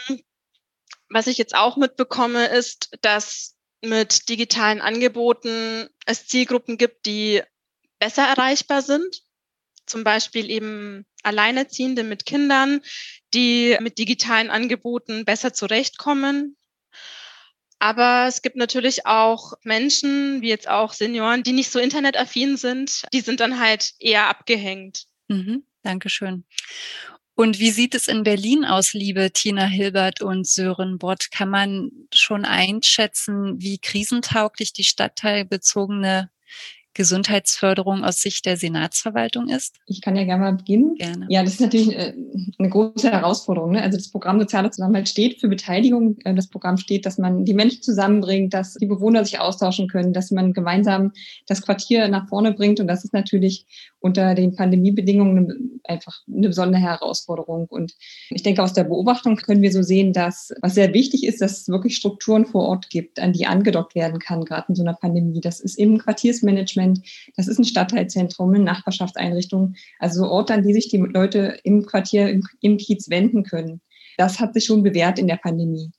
was 1.10 1.28
ich 1.28 1.38
jetzt 1.38 1.56
auch 1.56 1.78
mitbekomme, 1.78 2.48
ist, 2.48 2.90
dass 3.02 3.56
mit 3.82 4.30
digitalen 4.30 4.82
Angeboten 4.82 5.88
es 6.06 6.28
Zielgruppen 6.28 6.78
gibt, 6.78 7.06
die 7.06 7.44
besser 8.00 8.24
erreichbar 8.24 8.82
sind. 8.82 9.22
Zum 9.88 10.04
Beispiel 10.04 10.50
eben 10.50 11.06
Alleinerziehende 11.24 12.04
mit 12.04 12.26
Kindern, 12.26 12.82
die 13.34 13.78
mit 13.82 13.98
digitalen 13.98 14.50
Angeboten 14.50 15.26
besser 15.26 15.54
zurechtkommen. 15.54 16.56
Aber 17.80 18.26
es 18.28 18.42
gibt 18.42 18.56
natürlich 18.56 19.06
auch 19.06 19.54
Menschen, 19.64 20.42
wie 20.42 20.50
jetzt 20.50 20.68
auch 20.68 20.94
Senioren, 20.94 21.44
die 21.44 21.52
nicht 21.52 21.72
so 21.72 21.80
internetaffin 21.80 22.58
sind. 22.58 23.04
Die 23.14 23.22
sind 23.22 23.40
dann 23.40 23.60
halt 23.60 23.94
eher 24.00 24.28
abgehängt. 24.28 25.06
Mhm, 25.28 25.64
Dankeschön. 25.84 26.44
Und 27.36 27.60
wie 27.60 27.70
sieht 27.70 27.94
es 27.94 28.08
in 28.08 28.24
Berlin 28.24 28.66
aus, 28.66 28.94
liebe 28.94 29.30
Tina 29.32 29.66
Hilbert 29.66 30.24
und 30.24 30.48
Sören 30.48 30.98
Bott? 30.98 31.30
Kann 31.30 31.50
man 31.50 31.92
schon 32.12 32.46
einschätzen, 32.46 33.62
wie 33.62 33.78
krisentauglich 33.78 34.74
die 34.74 34.84
stadtteilbezogene 34.84 36.32
Gesundheitsförderung 36.98 38.04
aus 38.04 38.20
Sicht 38.22 38.46
der 38.46 38.58
Senatsverwaltung 38.58 39.48
ist? 39.48 39.76
Ich 39.86 40.02
kann 40.02 40.16
ja 40.16 40.26
gerne 40.26 40.44
mal 40.44 40.56
beginnen. 40.56 40.96
Gerne. 40.96 41.28
Ja, 41.30 41.44
das 41.44 41.54
ist 41.54 41.62
natürlich 41.62 41.96
äh, 41.96 42.14
eine 42.58 42.70
große 42.70 43.10
Herausforderung. 43.10 43.72
Ne? 43.72 43.82
Also 43.82 43.98
das 43.98 44.10
Programm 44.10 44.40
Sozialer 44.40 44.72
Zusammenhalt 44.72 45.08
steht 45.08 45.40
für 45.40 45.48
Beteiligung. 45.48 46.18
Äh, 46.26 46.34
das 46.34 46.48
Programm 46.48 46.78
steht, 46.78 47.06
dass 47.06 47.18
man 47.18 47.46
die 47.46 47.54
Menschen 47.54 47.84
zusammenbringt, 47.84 48.54
dass 48.54 48.74
die 48.74 48.88
Bewohner 48.88 49.24
sich 49.24 49.40
austauschen 49.40 49.88
können, 49.88 50.12
dass 50.12 50.32
man 50.32 50.54
gemeinsam 50.54 51.14
das 51.46 51.62
Quartier 51.62 52.08
nach 52.08 52.28
vorne 52.28 52.54
bringt. 52.54 52.80
Und 52.80 52.88
das 52.88 53.06
ist 53.06 53.14
natürlich 53.14 53.66
unter 54.00 54.36
den 54.36 54.56
Pandemiebedingungen 54.56 55.82
einfach 55.84 56.22
eine 56.28 56.48
besondere 56.48 56.82
Herausforderung. 56.82 57.68
Und 57.68 57.96
ich 58.30 58.44
denke, 58.44 58.62
aus 58.62 58.74
der 58.74 58.84
Beobachtung 58.84 59.38
können 59.38 59.62
wir 59.62 59.72
so 59.72 59.82
sehen, 59.82 60.14
dass 60.14 60.54
was 60.62 60.76
sehr 60.76 60.94
wichtig 60.94 61.26
ist, 61.26 61.42
dass 61.42 61.62
es 61.62 61.68
wirklich 61.68 61.96
Strukturen 61.96 62.46
vor 62.46 62.68
Ort 62.68 62.90
gibt, 62.90 63.20
an 63.20 63.34
die 63.34 63.48
angedockt 63.48 63.96
werden 63.96 64.20
kann, 64.20 64.46
gerade 64.46 64.66
in 64.70 64.76
so 64.76 64.84
einer 64.84 64.94
Pandemie. 64.94 65.42
Das 65.42 65.60
ist 65.60 65.78
im 65.78 65.98
Quartiersmanagement, 65.98 67.02
das 67.36 67.48
ist 67.48 67.58
ein 67.58 67.66
Stadtteilzentrum, 67.66 68.54
eine 68.54 68.64
Nachbarschaftseinrichtung, 68.64 69.76
also 70.00 70.26
Orte, 70.26 70.54
an 70.54 70.64
die 70.64 70.74
sich 70.74 70.90
die 70.90 70.98
Leute 70.98 71.60
im 71.64 71.86
Quartier, 71.86 72.30
im, 72.30 72.44
im 72.62 72.78
Kiez 72.78 73.10
wenden 73.10 73.44
können. 73.44 73.82
Das 74.18 74.40
hat 74.40 74.54
sich 74.54 74.66
schon 74.66 74.84
bewährt 74.84 75.20
in 75.20 75.28
der 75.28 75.38
Pandemie 75.38 75.92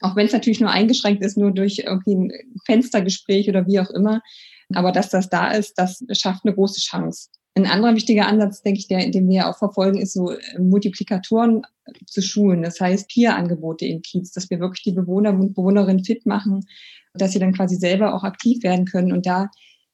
auch 0.00 0.16
wenn 0.16 0.26
es 0.26 0.32
natürlich 0.32 0.60
nur 0.60 0.70
eingeschränkt 0.70 1.24
ist, 1.24 1.36
nur 1.36 1.50
durch 1.50 1.80
irgendwie 1.80 2.14
ein 2.14 2.32
Fenstergespräch 2.64 3.48
oder 3.48 3.66
wie 3.66 3.80
auch 3.80 3.90
immer. 3.90 4.22
Aber 4.74 4.92
dass 4.92 5.08
das 5.08 5.28
da 5.28 5.52
ist, 5.52 5.74
das 5.78 6.02
schafft 6.12 6.44
eine 6.44 6.54
große 6.54 6.80
Chance. 6.80 7.28
Ein 7.54 7.66
anderer 7.66 7.94
wichtiger 7.94 8.26
Ansatz, 8.26 8.62
denke 8.62 8.78
ich, 8.78 8.88
der, 8.88 9.10
den 9.10 9.28
wir 9.28 9.48
auch 9.48 9.58
verfolgen, 9.58 9.98
ist 9.98 10.12
so 10.12 10.30
äh, 10.30 10.58
Multiplikatoren 10.60 11.62
zu 12.06 12.22
schulen. 12.22 12.62
Das 12.62 12.80
heißt 12.80 13.08
Peer-Angebote 13.08 13.84
im 13.86 14.02
Kiez, 14.02 14.30
dass 14.30 14.48
wir 14.50 14.60
wirklich 14.60 14.82
die 14.84 14.92
Bewohner 14.92 15.30
und 15.30 15.54
Bewohnerinnen 15.54 16.04
fit 16.04 16.24
machen, 16.26 16.66
dass 17.14 17.32
sie 17.32 17.40
dann 17.40 17.54
quasi 17.54 17.76
selber 17.76 18.14
auch 18.14 18.22
aktiv 18.22 18.62
werden 18.62 18.84
können. 18.84 19.12
Und 19.12 19.26
da 19.26 19.50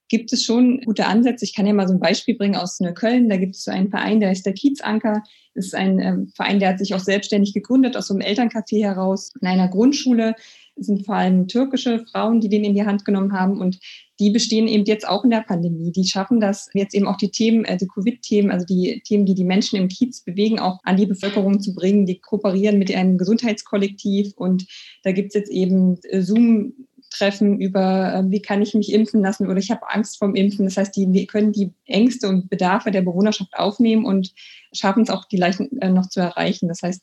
gibt 0.09 0.33
es 0.33 0.45
schon 0.45 0.83
gute 0.83 1.07
Ansätze. 1.07 1.45
Ich 1.45 1.55
kann 1.55 1.67
ja 1.67 1.73
mal 1.73 1.89
so 1.89 1.95
ein 1.95 2.01
Beispiel 2.01 2.37
bringen 2.37 2.57
aus 2.57 2.81
Neukölln. 2.81 3.29
Da 3.29 3.37
gibt 3.37 3.55
es 3.55 3.65
so 3.65 3.71
einen 3.71 3.89
Verein, 3.89 4.21
der 4.21 4.33
ist 4.33 4.45
der 4.45 4.53
Kiezanker. 4.53 5.23
Das 5.55 5.67
ist 5.67 5.75
ein 5.75 6.01
ähm, 6.01 6.29
Verein, 6.35 6.61
der 6.61 6.71
hat 6.71 6.79
sich 6.79 6.95
auch 6.95 7.01
selbstständig 7.01 7.55
gegründet 7.55 7.97
aus 7.97 8.09
so 8.09 8.15
einem 8.15 8.23
Elterncafé 8.23 8.83
heraus 8.83 9.33
in 9.41 9.47
einer 9.47 9.69
Grundschule. 9.69 10.35
Es 10.77 10.87
sind 10.87 11.07
vor 11.07 11.17
allem 11.17 11.47
türkische 11.47 12.05
Frauen, 12.11 12.41
die 12.41 12.49
den 12.49 12.65
in 12.65 12.75
die 12.75 12.85
Hand 12.85 13.05
genommen 13.05 13.33
haben 13.33 13.61
und 13.61 13.79
die 14.21 14.31
bestehen 14.31 14.69
eben 14.69 14.85
jetzt 14.85 15.07
auch 15.07 15.25
in 15.25 15.31
der 15.31 15.43
Pandemie. 15.43 15.91
Die 15.91 16.07
schaffen 16.07 16.41
das 16.41 16.69
jetzt 16.73 16.95
eben 16.95 17.07
auch 17.07 17.17
die 17.17 17.31
Themen, 17.31 17.65
die 17.65 17.89
Covid-Themen, 17.89 18.51
also 18.51 18.65
die 18.65 19.03
Themen, 19.05 19.27
die 19.27 19.35
die 19.35 19.45
Menschen 19.45 19.77
im 19.77 19.89
Kiez 19.89 20.23
bewegen, 20.23 20.61
auch 20.61 20.79
an 20.85 20.97
die 20.97 21.07
Bevölkerung 21.07 21.61
zu 21.61 21.75
bringen. 21.75 22.07
Die 22.07 22.21
kooperieren 22.21 22.79
mit 22.79 22.95
einem 22.95 23.19
Gesundheitskollektiv 23.19 24.33
und 24.37 24.67
da 25.03 25.13
gibt's 25.13 25.35
jetzt 25.35 25.51
eben 25.51 25.99
äh, 26.05 26.23
Zoom 26.23 26.75
treffen 27.11 27.61
über, 27.61 28.15
äh, 28.15 28.31
wie 28.31 28.43
kann 28.43 28.63
ich 28.63 28.75
mich 28.75 28.93
impfen 28.93 29.21
lassen 29.21 29.49
oder 29.49 29.59
ich 29.59 29.71
habe 29.71 29.89
Angst 29.89 30.19
vom 30.19 30.35
Impfen. 30.35 30.65
Das 30.65 30.77
heißt, 30.77 30.97
die 30.97 31.27
können 31.27 31.53
die 31.53 31.73
Ängste 31.87 32.29
und 32.29 32.51
Bedarfe 32.51 32.91
der 32.91 33.03
Bewohnerschaft 33.03 33.55
aufnehmen 33.55 34.05
und 34.05 34.33
schaffen 34.73 35.03
es 35.03 35.11
auch, 35.11 35.25
die 35.25 35.37
Leichen 35.37 35.69
noch 35.93 36.09
zu 36.09 36.21
erreichen. 36.21 36.69
Das 36.69 36.83
heißt, 36.83 37.03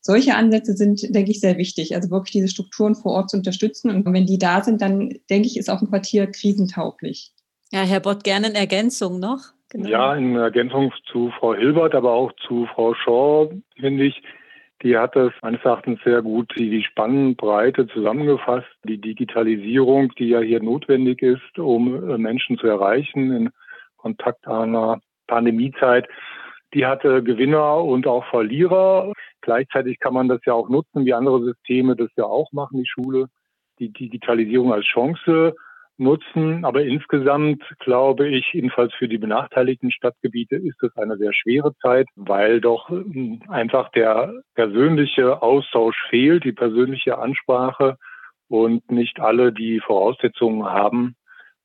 solche 0.00 0.34
Ansätze 0.34 0.74
sind, 0.74 1.02
denke 1.14 1.30
ich, 1.30 1.40
sehr 1.40 1.58
wichtig. 1.58 1.94
Also 1.94 2.10
wirklich 2.10 2.32
diese 2.32 2.48
Strukturen 2.48 2.94
vor 2.94 3.12
Ort 3.12 3.30
zu 3.30 3.36
unterstützen. 3.36 3.90
Und 3.90 4.12
wenn 4.12 4.26
die 4.26 4.38
da 4.38 4.62
sind, 4.62 4.80
dann 4.80 5.18
denke 5.30 5.46
ich, 5.46 5.56
ist 5.56 5.70
auch 5.70 5.80
ein 5.80 5.88
Quartier 5.88 6.26
krisentauglich. 6.26 7.32
Ja, 7.72 7.80
Herr 7.80 8.00
Bott, 8.00 8.24
gerne 8.24 8.48
in 8.48 8.54
Ergänzung 8.54 9.20
noch. 9.20 9.40
Genau. 9.70 9.88
Ja, 9.88 10.14
in 10.14 10.34
Ergänzung 10.36 10.92
zu 11.12 11.30
Frau 11.38 11.54
Hilbert, 11.54 11.94
aber 11.94 12.12
auch 12.12 12.32
zu 12.46 12.66
Frau 12.74 12.94
Shaw, 12.94 13.50
finde 13.78 14.04
ich, 14.04 14.22
die 14.82 14.96
hat 14.96 15.16
das 15.16 15.32
meines 15.42 15.62
Erachtens 15.64 15.98
sehr 16.04 16.22
gut 16.22 16.52
die 16.56 16.82
Spannbreite 16.84 17.88
zusammengefasst. 17.88 18.68
Die 18.84 18.98
Digitalisierung, 18.98 20.12
die 20.18 20.28
ja 20.28 20.40
hier 20.40 20.62
notwendig 20.62 21.20
ist, 21.20 21.58
um 21.58 22.16
Menschen 22.16 22.56
zu 22.58 22.66
erreichen 22.68 23.32
in 23.32 23.50
kontaktarmer 23.96 25.00
Pandemiezeit, 25.26 26.08
die 26.74 26.86
hatte 26.86 27.22
Gewinner 27.22 27.82
und 27.84 28.06
auch 28.06 28.24
Verlierer. 28.26 29.12
Gleichzeitig 29.40 29.98
kann 29.98 30.14
man 30.14 30.28
das 30.28 30.40
ja 30.44 30.52
auch 30.52 30.68
nutzen, 30.68 31.04
wie 31.04 31.14
andere 31.14 31.42
Systeme 31.42 31.96
das 31.96 32.10
ja 32.16 32.24
auch 32.24 32.52
machen, 32.52 32.78
die 32.78 32.88
Schule, 32.88 33.26
die 33.78 33.92
Digitalisierung 33.92 34.72
als 34.72 34.84
Chance 34.84 35.54
nutzen. 35.98 36.64
Aber 36.64 36.82
insgesamt 36.82 37.62
glaube 37.80 38.28
ich, 38.28 38.52
jedenfalls 38.52 38.94
für 38.94 39.08
die 39.08 39.18
benachteiligten 39.18 39.90
Stadtgebiete 39.90 40.56
ist 40.56 40.82
es 40.82 40.96
eine 40.96 41.16
sehr 41.16 41.32
schwere 41.32 41.74
Zeit, 41.76 42.06
weil 42.16 42.60
doch 42.60 42.88
hm, 42.88 43.42
einfach 43.48 43.90
der 43.90 44.32
persönliche 44.54 45.42
Austausch 45.42 45.96
fehlt, 46.08 46.44
die 46.44 46.52
persönliche 46.52 47.18
Ansprache 47.18 47.96
und 48.48 48.90
nicht 48.90 49.20
alle 49.20 49.52
die 49.52 49.80
Voraussetzungen 49.80 50.64
haben, 50.64 51.16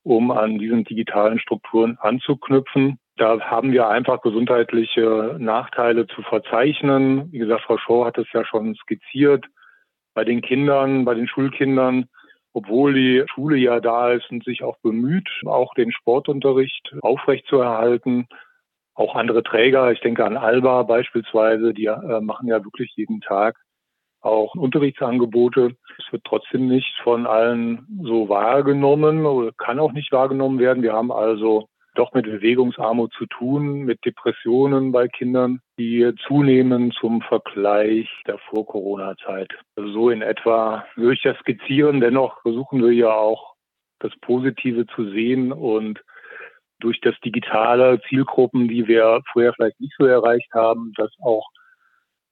um 0.03 0.31
an 0.31 0.57
diesen 0.57 0.83
digitalen 0.83 1.39
Strukturen 1.39 1.97
anzuknüpfen. 1.99 2.99
Da 3.15 3.39
haben 3.41 3.71
wir 3.71 3.89
einfach 3.89 4.21
gesundheitliche 4.21 5.35
Nachteile 5.37 6.07
zu 6.07 6.23
verzeichnen. 6.23 7.31
Wie 7.31 7.37
gesagt, 7.37 7.63
Frau 7.63 7.77
Schor 7.77 8.07
hat 8.07 8.17
es 8.17 8.27
ja 8.33 8.43
schon 8.43 8.73
skizziert. 8.75 9.45
Bei 10.15 10.23
den 10.23 10.41
Kindern, 10.41 11.05
bei 11.05 11.13
den 11.13 11.27
Schulkindern, 11.27 12.05
obwohl 12.53 12.93
die 12.93 13.23
Schule 13.33 13.57
ja 13.57 13.79
da 13.79 14.11
ist 14.11 14.29
und 14.31 14.43
sich 14.43 14.63
auch 14.63 14.77
bemüht, 14.79 15.29
auch 15.45 15.73
den 15.75 15.91
Sportunterricht 15.91 16.95
aufrechtzuerhalten. 17.01 18.27
Auch 18.95 19.15
andere 19.15 19.43
Träger, 19.43 19.91
ich 19.91 20.01
denke 20.01 20.23
an 20.23 20.37
Alba 20.37 20.83
beispielsweise, 20.83 21.73
die 21.73 21.85
äh, 21.85 22.21
machen 22.21 22.47
ja 22.47 22.63
wirklich 22.63 22.93
jeden 22.95 23.21
Tag 23.21 23.57
auch 24.21 24.55
Unterrichtsangebote. 24.55 25.75
Es 25.97 26.11
wird 26.11 26.23
trotzdem 26.23 26.67
nicht 26.67 26.95
von 27.03 27.27
allen 27.27 27.85
so 28.03 28.29
wahrgenommen 28.29 29.25
oder 29.25 29.51
kann 29.51 29.79
auch 29.79 29.91
nicht 29.91 30.11
wahrgenommen 30.11 30.59
werden. 30.59 30.83
Wir 30.83 30.93
haben 30.93 31.11
also 31.11 31.67
doch 31.95 32.13
mit 32.13 32.25
Bewegungsarmut 32.25 33.13
zu 33.13 33.25
tun, 33.27 33.83
mit 33.83 34.03
Depressionen 34.05 34.91
bei 34.91 35.07
Kindern, 35.07 35.61
die 35.77 36.11
zunehmen 36.27 36.91
zum 36.91 37.21
Vergleich 37.21 38.09
der 38.27 38.37
Vor-Corona-Zeit. 38.49 39.51
Also 39.75 39.91
so 39.91 40.09
in 40.09 40.21
etwa 40.21 40.85
würde 40.95 41.13
ich 41.13 41.21
das 41.21 41.37
skizzieren. 41.39 42.01
Dennoch 42.01 42.41
versuchen 42.41 42.81
wir 42.83 42.91
ja 42.91 43.13
auch 43.13 43.53
das 43.99 44.11
Positive 44.21 44.85
zu 44.87 45.09
sehen 45.11 45.51
und 45.51 46.01
durch 46.79 46.99
das 46.99 47.15
digitale 47.23 48.01
Zielgruppen, 48.09 48.67
die 48.67 48.87
wir 48.87 49.21
vorher 49.31 49.53
vielleicht 49.53 49.79
nicht 49.79 49.95
so 49.97 50.05
erreicht 50.05 50.51
haben, 50.53 50.91
das 50.97 51.11
auch 51.21 51.47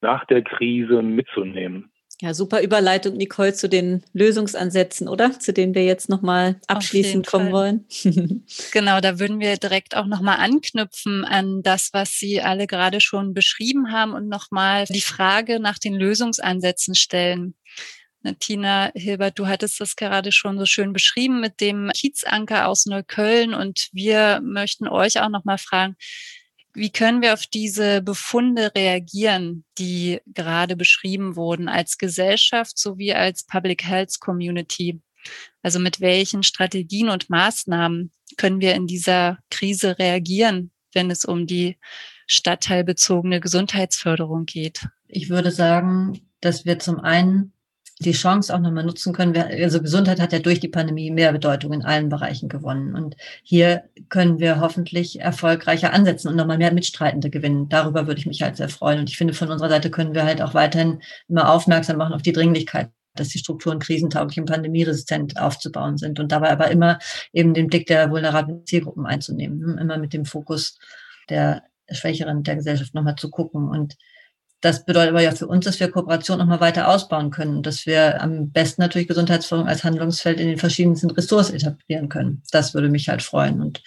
nach 0.02 0.26
der 0.26 0.42
Krise 0.42 1.02
mitzunehmen. 1.02 1.92
Ja, 2.22 2.36
super 2.36 2.62
Überleitung, 2.62 3.18
Nicole, 3.18 3.56
zu 3.56 3.68
den 3.68 4.04
Lösungsansätzen, 4.14 5.08
oder? 5.08 5.40
Zu 5.40 5.54
denen 5.54 5.74
wir 5.74 5.86
jetzt 5.86 6.08
nochmal 6.08 6.62
abschließend 6.68 7.26
kommen 7.26 7.52
wollen. 7.52 7.86
genau, 8.72 9.02
da 9.02 9.18
würden 9.18 9.40
wir 9.40 9.58
direkt 9.58 9.98
auch 9.98 10.06
nochmal 10.06 10.38
anknüpfen 10.38 11.26
an 11.26 11.64
das, 11.64 11.90
was 11.94 12.20
Sie 12.20 12.40
alle 12.40 12.68
gerade 12.68 13.02
schon 13.02 13.34
beschrieben 13.34 13.92
haben 13.92 14.14
und 14.14 14.30
nochmal 14.30 14.86
die 14.86 15.02
Frage 15.02 15.60
nach 15.60 15.80
den 15.80 15.96
Lösungsansätzen 15.96 16.94
stellen. 16.94 17.56
Tina 18.40 18.92
Hilbert, 18.94 19.40
du 19.40 19.48
hattest 19.48 19.82
das 19.82 19.96
gerade 19.96 20.32
schon 20.32 20.60
so 20.60 20.68
schön 20.68 20.94
beschrieben 20.94 21.42
mit 21.42 21.60
dem 21.60 21.90
Kiezanker 21.92 22.68
aus 22.68 22.86
Neukölln 22.86 23.56
und 23.56 23.90
wir 23.94 24.42
möchten 24.44 24.88
euch 24.88 25.20
auch 25.20 25.30
nochmal 25.30 25.58
fragen, 25.58 25.96
wie 26.74 26.92
können 26.92 27.22
wir 27.22 27.34
auf 27.34 27.46
diese 27.46 28.02
Befunde 28.02 28.72
reagieren, 28.76 29.66
die 29.78 30.20
gerade 30.28 30.76
beschrieben 30.76 31.36
wurden, 31.36 31.68
als 31.68 31.98
Gesellschaft 31.98 32.78
sowie 32.78 33.14
als 33.14 33.46
Public 33.46 33.84
Health 33.84 34.20
Community? 34.20 35.02
Also 35.62 35.80
mit 35.80 36.02
welchen 36.02 36.44
Strategien 36.44 37.10
und 37.10 37.30
Maßnahmen 37.30 38.12
können 38.38 38.62
wir 38.62 38.74
in 38.74 38.88
dieser 38.88 39.38
Krise 39.50 40.00
reagieren, 40.00 40.72
wenn 40.94 41.12
es 41.12 41.26
um 41.26 41.46
die 41.46 41.78
stadtteilbezogene 42.28 43.40
Gesundheitsförderung 43.40 44.46
geht? 44.46 44.88
Ich 45.08 45.30
würde 45.30 45.52
sagen, 45.52 46.22
dass 46.40 46.66
wir 46.66 46.80
zum 46.80 47.00
einen 47.00 47.54
die 48.04 48.12
Chance 48.12 48.54
auch 48.54 48.60
nochmal 48.60 48.84
nutzen 48.84 49.14
können. 49.14 49.36
Also 49.38 49.82
Gesundheit 49.82 50.20
hat 50.20 50.34
ja 50.34 50.40
durch 50.40 50.60
die 50.60 50.68
Pandemie 50.68 51.12
mehr 51.12 51.32
Bedeutung 51.32 51.74
in 51.74 51.84
allen 51.84 52.10
Bereichen 52.10 52.50
gewonnen. 52.50 52.96
Und 52.96 53.16
hier 53.44 53.84
können 54.10 54.40
wir 54.40 54.60
hoffentlich 54.60 55.20
erfolgreicher 55.20 55.94
ansetzen 55.94 56.28
und 56.30 56.36
nochmal 56.36 56.58
mehr 56.58 56.74
Mitstreitende 56.74 57.30
gewinnen. 57.30 57.70
Darüber 57.70 58.08
würde 58.08 58.20
ich 58.20 58.26
mich 58.26 58.42
halt 58.42 58.58
sehr 58.58 58.70
freuen. 58.70 59.00
Und 59.00 59.10
ich 59.10 59.18
finde, 59.18 59.34
von 59.34 59.50
unserer 59.50 59.70
Seite 59.70 59.92
können 59.92 60.14
wir 60.14 60.26
halt 60.26 60.42
auch 60.42 60.54
weiterhin 60.54 61.02
immer 61.28 61.52
aufmerksam 61.52 61.98
machen 61.98 62.14
auf 62.14 62.22
die 62.22 62.34
Dringlichkeit 62.34 62.90
dass 63.14 63.28
die 63.28 63.40
Strukturen 63.40 63.80
krisentauglich 63.80 64.40
und 64.40 64.46
pandemieresistent 64.46 65.38
aufzubauen 65.38 65.98
sind 65.98 66.22
und 66.22 66.32
dabei 66.32 66.50
aber 66.50 66.72
immer 66.72 66.98
eben 67.34 67.54
den 67.54 67.68
Blick 67.68 67.86
der 67.88 68.10
vulnerablen 68.10 68.66
Zielgruppen 68.66 69.06
einzunehmen, 69.06 69.78
immer 69.78 69.98
mit 69.98 70.14
dem 70.14 70.24
Fokus 70.24 70.78
der 71.30 71.64
Schwächeren 71.90 72.44
der 72.44 72.56
Gesellschaft 72.56 72.94
nochmal 72.94 73.16
zu 73.16 73.30
gucken. 73.30 73.70
Und 73.70 73.98
das 74.62 74.86
bedeutet 74.86 75.10
aber 75.10 75.22
ja 75.22 75.32
für 75.32 75.48
uns, 75.48 75.66
dass 75.66 75.80
wir 75.80 75.92
Kooperation 75.92 76.38
noch 76.38 76.46
mal 76.46 76.60
weiter 76.60 76.88
ausbauen 76.88 77.32
können 77.32 77.64
dass 77.64 77.86
wir 77.86 78.22
am 78.22 78.52
besten 78.52 78.82
natürlich 78.82 79.08
Gesundheitsförderung 79.08 79.68
als 79.68 79.84
Handlungsfeld 79.84 80.40
in 80.40 80.48
den 80.48 80.58
verschiedensten 80.58 81.12
Ressorts 81.12 81.50
etablieren 81.50 82.10
können. 82.10 82.44
Das 82.52 82.74
würde 82.74 82.90
mich 82.90 83.10
halt 83.10 83.22
freuen 83.22 83.62
und 83.62 83.82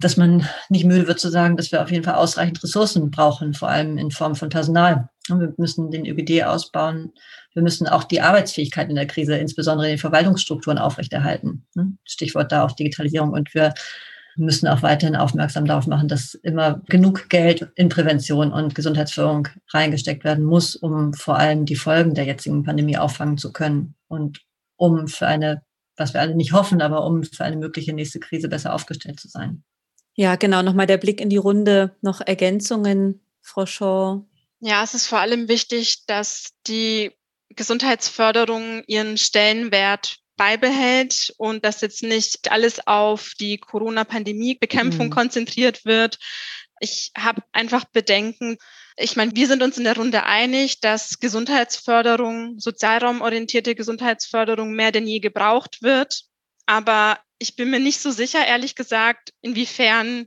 dass 0.00 0.16
man 0.16 0.48
nicht 0.70 0.86
müde 0.86 1.06
wird 1.06 1.20
zu 1.20 1.28
sagen, 1.28 1.56
dass 1.56 1.72
wir 1.72 1.82
auf 1.82 1.90
jeden 1.90 2.04
Fall 2.04 2.14
ausreichend 2.14 2.62
Ressourcen 2.62 3.10
brauchen, 3.10 3.52
vor 3.52 3.68
allem 3.68 3.98
in 3.98 4.10
Form 4.10 4.34
von 4.34 4.48
Personal. 4.48 5.10
Und 5.28 5.40
wir 5.40 5.54
müssen 5.58 5.90
den 5.90 6.06
ÖGD 6.06 6.44
ausbauen. 6.44 7.12
Wir 7.52 7.62
müssen 7.62 7.86
auch 7.86 8.04
die 8.04 8.22
Arbeitsfähigkeit 8.22 8.88
in 8.88 8.96
der 8.96 9.06
Krise, 9.06 9.36
insbesondere 9.36 9.88
in 9.88 9.92
den 9.92 9.98
Verwaltungsstrukturen, 9.98 10.78
aufrechterhalten. 10.78 11.66
Stichwort 12.04 12.50
da 12.50 12.64
auch 12.64 12.72
Digitalisierung. 12.72 13.30
Und 13.32 13.52
wir 13.54 13.74
müssen 14.36 14.68
auch 14.68 14.82
weiterhin 14.82 15.16
aufmerksam 15.16 15.66
darauf 15.66 15.86
machen, 15.86 16.08
dass 16.08 16.34
immer 16.34 16.82
genug 16.88 17.28
Geld 17.28 17.70
in 17.74 17.88
Prävention 17.88 18.52
und 18.52 18.74
Gesundheitsförderung 18.74 19.48
reingesteckt 19.68 20.24
werden 20.24 20.44
muss, 20.44 20.76
um 20.76 21.12
vor 21.14 21.36
allem 21.36 21.64
die 21.64 21.76
Folgen 21.76 22.14
der 22.14 22.24
jetzigen 22.24 22.62
Pandemie 22.62 22.96
auffangen 22.96 23.38
zu 23.38 23.52
können 23.52 23.94
und 24.08 24.40
um 24.76 25.08
für 25.08 25.26
eine, 25.26 25.62
was 25.96 26.14
wir 26.14 26.20
alle 26.20 26.34
nicht 26.34 26.52
hoffen, 26.52 26.80
aber 26.80 27.04
um 27.04 27.22
für 27.24 27.44
eine 27.44 27.56
mögliche 27.56 27.92
nächste 27.92 28.20
Krise 28.20 28.48
besser 28.48 28.74
aufgestellt 28.74 29.20
zu 29.20 29.28
sein. 29.28 29.62
Ja, 30.14 30.36
genau. 30.36 30.62
Nochmal 30.62 30.86
der 30.86 30.98
Blick 30.98 31.20
in 31.20 31.30
die 31.30 31.36
Runde. 31.36 31.96
Noch 32.02 32.20
Ergänzungen, 32.20 33.20
Frau 33.40 33.66
Shaw? 33.66 34.24
Ja, 34.60 34.82
es 34.82 34.94
ist 34.94 35.06
vor 35.06 35.20
allem 35.20 35.48
wichtig, 35.48 36.04
dass 36.06 36.50
die 36.66 37.12
Gesundheitsförderung 37.56 38.82
ihren 38.86 39.16
Stellenwert 39.16 40.18
beibehält 40.40 41.34
und 41.36 41.66
dass 41.66 41.82
jetzt 41.82 42.02
nicht 42.02 42.50
alles 42.50 42.86
auf 42.86 43.34
die 43.38 43.58
Corona-Pandemie-Bekämpfung 43.58 45.08
mhm. 45.08 45.10
konzentriert 45.10 45.84
wird. 45.84 46.18
Ich 46.80 47.12
habe 47.14 47.42
einfach 47.52 47.84
Bedenken. 47.84 48.56
Ich 48.96 49.16
meine, 49.16 49.32
wir 49.36 49.46
sind 49.46 49.62
uns 49.62 49.76
in 49.76 49.84
der 49.84 49.98
Runde 49.98 50.24
einig, 50.24 50.80
dass 50.80 51.18
Gesundheitsförderung, 51.18 52.58
sozialraumorientierte 52.58 53.74
Gesundheitsförderung 53.74 54.72
mehr 54.72 54.92
denn 54.92 55.06
je 55.06 55.18
gebraucht 55.20 55.82
wird. 55.82 56.22
Aber 56.64 57.20
ich 57.38 57.54
bin 57.54 57.68
mir 57.68 57.80
nicht 57.80 58.00
so 58.00 58.10
sicher, 58.10 58.46
ehrlich 58.46 58.74
gesagt, 58.74 59.34
inwiefern 59.42 60.26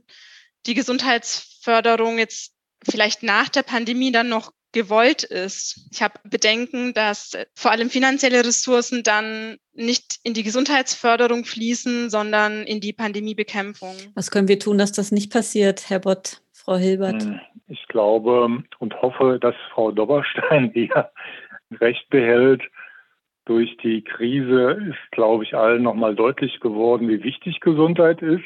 die 0.66 0.74
Gesundheitsförderung 0.74 2.18
jetzt 2.18 2.52
vielleicht 2.88 3.24
nach 3.24 3.48
der 3.48 3.64
Pandemie 3.64 4.12
dann 4.12 4.28
noch 4.28 4.52
gewollt 4.74 5.22
ist. 5.22 5.88
Ich 5.90 6.02
habe 6.02 6.14
Bedenken, 6.24 6.92
dass 6.92 7.32
vor 7.54 7.70
allem 7.70 7.88
finanzielle 7.88 8.44
Ressourcen 8.44 9.02
dann 9.02 9.56
nicht 9.72 10.18
in 10.22 10.34
die 10.34 10.42
Gesundheitsförderung 10.42 11.44
fließen, 11.44 12.10
sondern 12.10 12.64
in 12.64 12.80
die 12.80 12.92
Pandemiebekämpfung. 12.92 13.94
Was 14.14 14.30
können 14.30 14.48
wir 14.48 14.58
tun, 14.58 14.76
dass 14.76 14.92
das 14.92 15.12
nicht 15.12 15.32
passiert, 15.32 15.88
Herr 15.88 16.00
Bott, 16.00 16.42
Frau 16.52 16.76
Hilbert? 16.76 17.22
Hm, 17.22 17.40
ich 17.68 17.88
glaube 17.88 18.62
und 18.78 19.02
hoffe, 19.02 19.38
dass 19.40 19.54
Frau 19.72 19.90
Dobberstein 19.92 20.70
hier 20.74 21.10
recht 21.80 22.08
behält. 22.10 22.62
Durch 23.46 23.76
die 23.82 24.02
Krise 24.02 24.72
ist, 24.88 25.12
glaube 25.12 25.44
ich, 25.44 25.54
allen 25.54 25.82
nochmal 25.82 26.14
deutlich 26.14 26.60
geworden, 26.60 27.08
wie 27.08 27.22
wichtig 27.22 27.60
Gesundheit 27.60 28.22
ist 28.22 28.42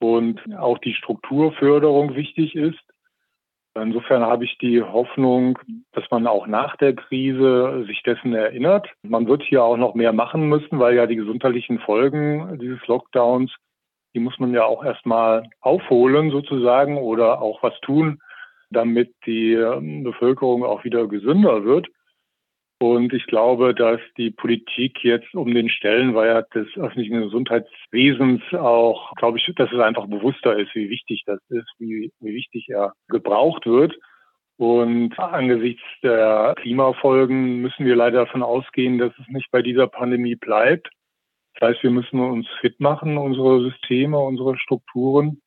und 0.00 0.40
auch 0.56 0.78
die 0.78 0.94
Strukturförderung 0.94 2.14
wichtig 2.16 2.54
ist. 2.56 2.78
Insofern 3.82 4.22
habe 4.22 4.44
ich 4.44 4.56
die 4.58 4.82
Hoffnung, 4.82 5.58
dass 5.92 6.04
man 6.10 6.26
auch 6.26 6.46
nach 6.46 6.76
der 6.76 6.94
Krise 6.94 7.84
sich 7.86 8.02
dessen 8.02 8.34
erinnert. 8.34 8.88
Man 9.02 9.26
wird 9.26 9.42
hier 9.42 9.62
auch 9.62 9.76
noch 9.76 9.94
mehr 9.94 10.12
machen 10.12 10.48
müssen, 10.48 10.78
weil 10.78 10.94
ja 10.94 11.06
die 11.06 11.16
gesundheitlichen 11.16 11.78
Folgen 11.80 12.58
dieses 12.58 12.84
Lockdowns, 12.86 13.52
die 14.14 14.20
muss 14.20 14.38
man 14.38 14.52
ja 14.52 14.64
auch 14.64 14.84
erstmal 14.84 15.48
aufholen 15.60 16.30
sozusagen 16.30 16.96
oder 16.96 17.42
auch 17.42 17.62
was 17.62 17.78
tun, 17.80 18.18
damit 18.70 19.14
die 19.26 19.52
ähm, 19.52 20.04
Bevölkerung 20.04 20.64
auch 20.64 20.84
wieder 20.84 21.06
gesünder 21.06 21.64
wird. 21.64 21.88
Und 22.78 23.14
ich 23.14 23.26
glaube, 23.26 23.74
dass 23.74 24.00
die 24.18 24.30
Politik 24.30 25.02
jetzt 25.02 25.34
um 25.34 25.54
den 25.54 25.70
Stellenwert 25.70 26.54
des 26.54 26.68
öffentlichen 26.76 27.22
Gesundheitswesens 27.22 28.42
auch, 28.52 29.14
glaube 29.14 29.38
ich, 29.38 29.50
dass 29.56 29.72
es 29.72 29.80
einfach 29.80 30.06
bewusster 30.06 30.58
ist, 30.58 30.74
wie 30.74 30.90
wichtig 30.90 31.22
das 31.24 31.40
ist, 31.48 31.68
wie, 31.78 32.12
wie 32.20 32.34
wichtig 32.34 32.68
er 32.68 32.92
gebraucht 33.08 33.64
wird. 33.64 33.96
Und 34.58 35.18
angesichts 35.18 35.82
der 36.02 36.54
Klimafolgen 36.58 37.62
müssen 37.62 37.86
wir 37.86 37.96
leider 37.96 38.24
davon 38.24 38.42
ausgehen, 38.42 38.98
dass 38.98 39.12
es 39.18 39.28
nicht 39.28 39.50
bei 39.50 39.62
dieser 39.62 39.86
Pandemie 39.86 40.34
bleibt. 40.34 40.88
Das 41.54 41.70
heißt, 41.70 41.82
wir 41.82 41.90
müssen 41.90 42.20
uns 42.20 42.46
fit 42.60 42.78
machen, 42.80 43.16
unsere 43.16 43.62
Systeme, 43.70 44.18
unsere 44.18 44.58
Strukturen 44.58 45.40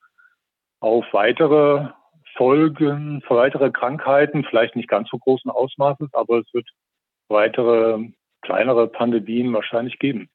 auf 0.79 1.05
weitere 1.11 1.89
Folgen 2.35 3.21
für 3.27 3.35
weitere 3.35 3.69
Krankheiten, 3.69 4.43
vielleicht 4.45 4.75
nicht 4.75 4.89
ganz 4.89 5.09
so 5.09 5.17
großen 5.17 5.51
Ausmaßes, 5.51 6.13
aber 6.13 6.39
es 6.39 6.53
wird 6.53 6.67
weitere 7.29 8.09
kleinere 8.41 8.87
Pandemien 8.87 9.53
wahrscheinlich 9.53 9.99
geben. 9.99 10.29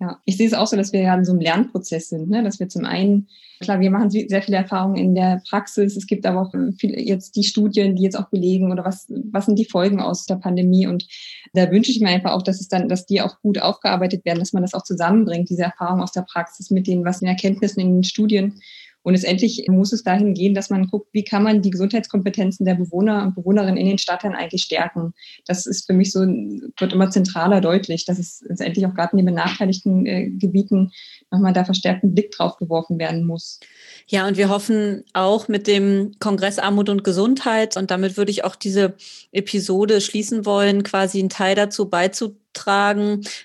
Ja, 0.00 0.18
ich 0.24 0.38
sehe 0.38 0.46
es 0.46 0.54
auch 0.54 0.66
so, 0.66 0.76
dass 0.76 0.94
wir 0.94 1.02
ja 1.02 1.14
in 1.14 1.26
so 1.26 1.32
einem 1.32 1.42
Lernprozess 1.42 2.08
sind, 2.08 2.30
ne? 2.30 2.42
dass 2.42 2.58
wir 2.58 2.70
zum 2.70 2.86
einen, 2.86 3.28
klar, 3.60 3.80
wir 3.80 3.90
machen 3.90 4.08
sehr 4.08 4.40
viele 4.40 4.56
Erfahrungen 4.56 4.96
in 4.96 5.14
der 5.14 5.42
Praxis. 5.46 5.94
Es 5.94 6.06
gibt 6.06 6.24
aber 6.24 6.40
auch 6.40 6.52
viel, 6.78 6.98
jetzt 6.98 7.36
die 7.36 7.44
Studien, 7.44 7.96
die 7.96 8.04
jetzt 8.04 8.18
auch 8.18 8.30
belegen 8.30 8.72
oder 8.72 8.82
was, 8.82 9.12
was 9.30 9.44
sind 9.44 9.58
die 9.58 9.66
Folgen 9.66 10.00
aus 10.00 10.24
der 10.24 10.36
Pandemie? 10.36 10.86
Und 10.86 11.06
da 11.52 11.70
wünsche 11.70 11.90
ich 11.90 12.00
mir 12.00 12.08
einfach 12.08 12.32
auch, 12.32 12.42
dass 12.42 12.62
es 12.62 12.68
dann, 12.68 12.88
dass 12.88 13.04
die 13.04 13.20
auch 13.20 13.42
gut 13.42 13.60
aufgearbeitet 13.60 14.24
werden, 14.24 14.38
dass 14.38 14.54
man 14.54 14.62
das 14.62 14.72
auch 14.72 14.84
zusammenbringt, 14.84 15.50
diese 15.50 15.64
Erfahrung 15.64 16.00
aus 16.00 16.12
der 16.12 16.22
Praxis 16.22 16.70
mit 16.70 16.86
den, 16.86 17.04
was 17.04 17.20
den 17.20 17.28
Erkenntnissen 17.28 17.80
in 17.80 17.96
den 17.96 18.04
Studien 18.04 18.58
und 19.02 19.14
letztendlich 19.14 19.64
muss 19.68 19.92
es 19.92 20.02
dahin 20.02 20.34
gehen, 20.34 20.54
dass 20.54 20.68
man 20.68 20.86
guckt, 20.86 21.08
wie 21.12 21.24
kann 21.24 21.42
man 21.42 21.62
die 21.62 21.70
Gesundheitskompetenzen 21.70 22.66
der 22.66 22.74
Bewohner 22.74 23.22
und 23.22 23.34
Bewohnerinnen 23.34 23.78
in 23.78 23.86
den 23.86 23.98
Stadtteilen 23.98 24.36
eigentlich 24.36 24.64
stärken. 24.64 25.14
Das 25.46 25.66
ist 25.66 25.86
für 25.86 25.94
mich 25.94 26.12
so, 26.12 26.20
wird 26.20 26.92
immer 26.92 27.10
zentraler 27.10 27.60
deutlich, 27.60 28.04
dass 28.04 28.18
es 28.18 28.44
letztendlich 28.46 28.84
auch 28.86 28.94
gerade 28.94 29.12
in 29.12 29.18
den 29.18 29.26
benachteiligten 29.26 30.06
äh, 30.06 30.30
Gebieten 30.30 30.92
nochmal 31.30 31.52
da 31.52 31.64
verstärkten 31.64 32.14
Blick 32.14 32.30
drauf 32.32 32.56
geworfen 32.58 32.98
werden 32.98 33.24
muss. 33.24 33.60
Ja, 34.06 34.26
und 34.26 34.36
wir 34.36 34.48
hoffen 34.48 35.04
auch 35.12 35.48
mit 35.48 35.66
dem 35.66 36.12
Kongress 36.18 36.58
Armut 36.58 36.88
und 36.88 37.04
Gesundheit, 37.04 37.76
und 37.76 37.90
damit 37.90 38.16
würde 38.16 38.30
ich 38.30 38.44
auch 38.44 38.56
diese 38.56 38.94
Episode 39.32 40.00
schließen 40.00 40.44
wollen, 40.44 40.82
quasi 40.82 41.20
einen 41.20 41.28
Teil 41.28 41.54
dazu 41.54 41.88
beizutragen, 41.88 42.39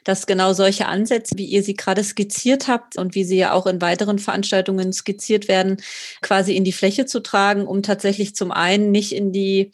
dass 0.04 0.26
genau 0.28 0.54
solche 0.54 0.88
Ansätze, 0.88 1.38
wie 1.38 1.46
ihr 1.46 1.64
sie 1.64 1.76
gerade 1.76 2.04
skizziert 2.04 2.68
habt 2.68 2.98
und 2.98 3.16
wie 3.16 3.24
sie 3.24 3.38
ja 3.38 3.54
auch 3.54 3.66
in 3.68 3.82
weiteren 3.82 4.20
Veranstaltungen 4.20 4.94
skizziert 4.94 5.48
werden, 5.48 5.78
quasi 6.22 6.56
in 6.56 6.64
die 6.64 6.72
Fläche 6.72 7.06
zu 7.06 7.22
tragen, 7.22 7.68
um 7.68 7.84
tatsächlich 7.84 8.36
zum 8.36 8.52
einen 8.52 8.92
nicht 8.92 9.14
in 9.14 9.32
die 9.32 9.72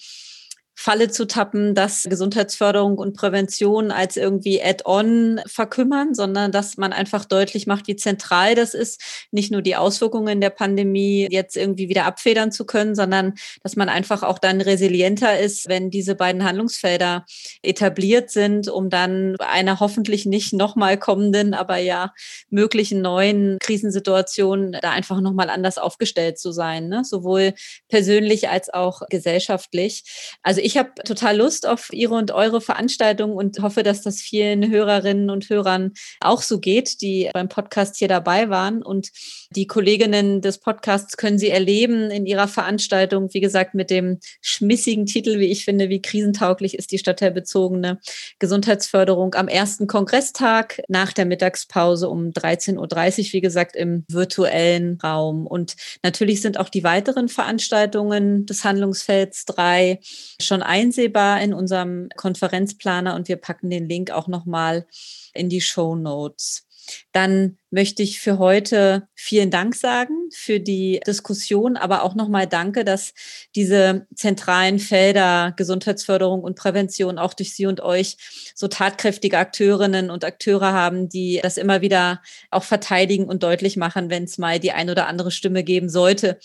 Falle 0.82 1.10
zu 1.12 1.28
tappen, 1.28 1.76
dass 1.76 2.06
Gesundheitsförderung 2.10 2.98
und 2.98 3.16
Prävention 3.16 3.92
als 3.92 4.18
irgendwie 4.18 4.64
Add-on 4.64 5.40
verkümmern, 5.46 6.16
sondern 6.16 6.52
dass 6.52 6.76
man 6.76 6.92
einfach 6.92 7.26
deutlich 7.26 7.68
macht, 7.68 7.88
wie 7.88 7.96
zentral 7.96 8.56
das 8.56 8.74
ist, 8.74 9.00
nicht 9.30 9.52
nur 9.52 9.62
die 9.62 9.76
Auswirkungen 9.76 10.42
der 10.42 10.50
Pandemie 10.50 11.28
jetzt 11.30 11.56
irgendwie 11.56 11.88
wieder 11.88 12.06
abfedern 12.06 12.52
zu 12.52 12.66
können, 12.66 12.96
sondern 12.96 13.36
dass 13.62 13.76
man 13.76 13.90
einfach 13.90 14.24
auch 14.24 14.40
dann 14.40 14.60
resilienter 14.60 15.40
ist, 15.40 15.70
wenn 15.70 15.92
diese 15.92 16.16
beiden 16.16 16.44
Handlungsfelder 16.44 17.26
etabliert 17.62 18.32
sind, 18.32 18.68
um 18.68 18.90
dann 18.90 19.36
einer 19.38 19.80
hoffentlich 19.80 20.26
nicht 20.26 20.52
nochmal 20.52 20.98
kommenden, 20.98 21.54
aber 21.54 21.78
ja 21.78 22.12
möglichen 22.50 23.02
neuen 23.02 23.60
Krisensituation 23.60 24.76
da 24.82 24.90
einfach 24.90 25.22
nochmal 25.22 25.52
anders 25.52 25.78
aufgestellt 25.78 26.40
zu 26.40 26.52
sein, 26.52 26.88
ne? 26.88 27.04
sowohl 27.06 27.54
persönlich 27.88 28.50
als 28.50 28.74
auch 28.74 29.04
gesellschaftlich. 29.10 30.04
Also 30.42 30.60
ich 30.60 30.71
ich 30.72 30.78
habe 30.78 30.92
total 31.04 31.36
Lust 31.36 31.68
auf 31.68 31.92
Ihre 31.92 32.14
und 32.14 32.32
eure 32.32 32.62
Veranstaltung 32.62 33.36
und 33.36 33.60
hoffe, 33.60 33.84
dass 33.84 34.02
das 34.04 34.22
vielen 34.22 34.72
Hörerinnen 34.72 35.30
und 35.30 35.50
Hörern 35.50 35.92
auch 36.22 36.42
so 36.42 36.62
geht, 36.62 37.02
die 37.02 37.30
beim 37.34 37.50
Podcast 37.50 37.98
hier 37.98 38.08
dabei 38.08 38.50
waren. 38.50 38.82
Und 38.82 39.10
die 39.54 39.68
Kolleginnen 39.68 40.40
des 40.40 40.60
Podcasts 40.60 41.18
können 41.18 41.38
Sie 41.38 41.50
erleben 41.50 42.10
in 42.10 42.26
ihrer 42.26 42.48
Veranstaltung, 42.48 43.34
wie 43.34 43.42
gesagt, 43.42 43.74
mit 43.74 43.90
dem 43.90 44.20
schmissigen 44.42 45.06
Titel, 45.06 45.40
wie 45.40 45.52
ich 45.52 45.66
finde, 45.66 45.90
wie 45.90 46.02
krisentauglich 46.02 46.76
ist 46.76 46.94
die 46.94 47.00
stadtteilbezogene 47.00 48.00
Gesundheitsförderung 48.40 49.36
am 49.36 49.50
ersten 49.50 49.88
Kongresstag 49.88 50.82
nach 50.88 51.12
der 51.12 51.26
Mittagspause 51.26 52.08
um 52.08 52.30
13.30 52.30 52.78
Uhr, 52.78 53.34
wie 53.34 53.42
gesagt, 53.42 53.76
im 53.76 54.06
virtuellen 54.08 55.00
Raum. 55.04 55.48
Und 55.48 55.76
natürlich 56.02 56.42
sind 56.42 56.58
auch 56.58 56.70
die 56.70 56.86
weiteren 56.86 57.28
Veranstaltungen 57.28 58.46
des 58.46 58.64
Handlungsfelds 58.64 59.44
3 59.46 60.00
schon 60.40 60.61
schon 60.62 60.68
einsehbar 60.68 61.42
in 61.42 61.54
unserem 61.54 62.10
Konferenzplaner 62.16 63.16
und 63.16 63.28
wir 63.28 63.38
packen 63.38 63.70
den 63.70 63.88
Link 63.88 64.12
auch 64.12 64.28
nochmal 64.28 64.86
in 65.34 65.50
die 65.50 65.62
Show 65.62 65.96
Notes. 65.96 66.68
Dann 67.14 67.58
möchte 67.70 68.04
ich 68.04 68.20
für 68.20 68.38
heute 68.38 69.08
vielen 69.14 69.50
Dank 69.50 69.76
sagen 69.76 70.30
für 70.34 70.60
die 70.60 71.00
Diskussion, 71.06 71.78
aber 71.78 72.04
auch 72.04 72.16
nochmal 72.16 72.48
danke, 72.48 72.84
dass 72.84 73.14
diese 73.56 74.08
zentralen 74.16 74.80
Felder 74.80 75.54
Gesundheitsförderung 75.56 76.42
und 76.42 76.58
Prävention 76.58 77.18
auch 77.18 77.34
durch 77.34 77.54
Sie 77.54 77.68
und 77.68 77.82
euch 77.82 78.18
so 78.56 78.68
tatkräftige 78.68 79.38
Akteurinnen 79.38 80.10
und 80.10 80.26
Akteure 80.26 80.74
haben, 80.74 81.08
die 81.08 81.40
das 81.42 81.58
immer 81.58 81.82
wieder 81.82 82.22
auch 82.50 82.64
verteidigen 82.64 83.26
und 83.26 83.44
deutlich 83.44 83.78
machen, 83.78 84.10
wenn 84.10 84.24
es 84.24 84.38
mal 84.38 84.60
die 84.60 84.72
ein 84.72 84.90
oder 84.90 85.08
andere 85.08 85.32
Stimme 85.32 85.64
geben 85.64 85.88
sollte, 85.88 86.40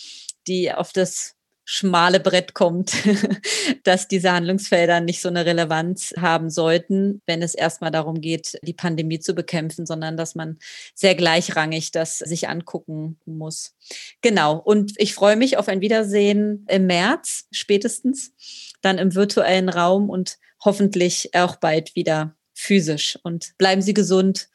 die 0.46 0.72
auf 0.72 0.92
das 0.92 1.35
schmale 1.68 2.20
Brett 2.20 2.54
kommt, 2.54 2.94
dass 3.82 4.06
diese 4.06 4.32
Handlungsfelder 4.32 5.00
nicht 5.00 5.20
so 5.20 5.28
eine 5.28 5.44
Relevanz 5.44 6.14
haben 6.16 6.48
sollten, 6.48 7.20
wenn 7.26 7.42
es 7.42 7.54
erstmal 7.54 7.90
darum 7.90 8.20
geht, 8.20 8.58
die 8.62 8.72
Pandemie 8.72 9.18
zu 9.18 9.34
bekämpfen, 9.34 9.84
sondern 9.84 10.16
dass 10.16 10.36
man 10.36 10.58
sehr 10.94 11.16
gleichrangig 11.16 11.90
das 11.90 12.18
sich 12.18 12.48
angucken 12.48 13.18
muss. 13.26 13.74
Genau. 14.22 14.56
Und 14.56 14.92
ich 14.96 15.12
freue 15.12 15.36
mich 15.36 15.58
auf 15.58 15.66
ein 15.66 15.80
Wiedersehen 15.80 16.64
im 16.68 16.86
März 16.86 17.46
spätestens, 17.50 18.32
dann 18.80 18.98
im 18.98 19.16
virtuellen 19.16 19.68
Raum 19.68 20.08
und 20.08 20.38
hoffentlich 20.64 21.34
auch 21.34 21.56
bald 21.56 21.96
wieder 21.96 22.36
physisch. 22.54 23.18
Und 23.24 23.58
bleiben 23.58 23.82
Sie 23.82 23.92
gesund 23.92 24.48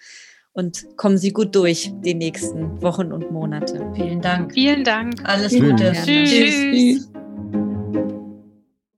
und 0.54 0.86
kommen 0.98 1.18
Sie 1.18 1.32
gut 1.32 1.56
durch 1.56 1.92
die 2.04 2.14
nächsten 2.14 2.82
Wochen 2.82 3.12
und 3.12 3.32
Monate. 3.32 3.86
Vielen 3.96 4.22
Dank. 4.22 4.54
Vielen 4.54 4.84
Dank. 4.84 5.16
Alles 5.24 5.54
Gute. 5.54 5.94
Tschüss. 5.94 6.30
Tschüss. 6.30 7.12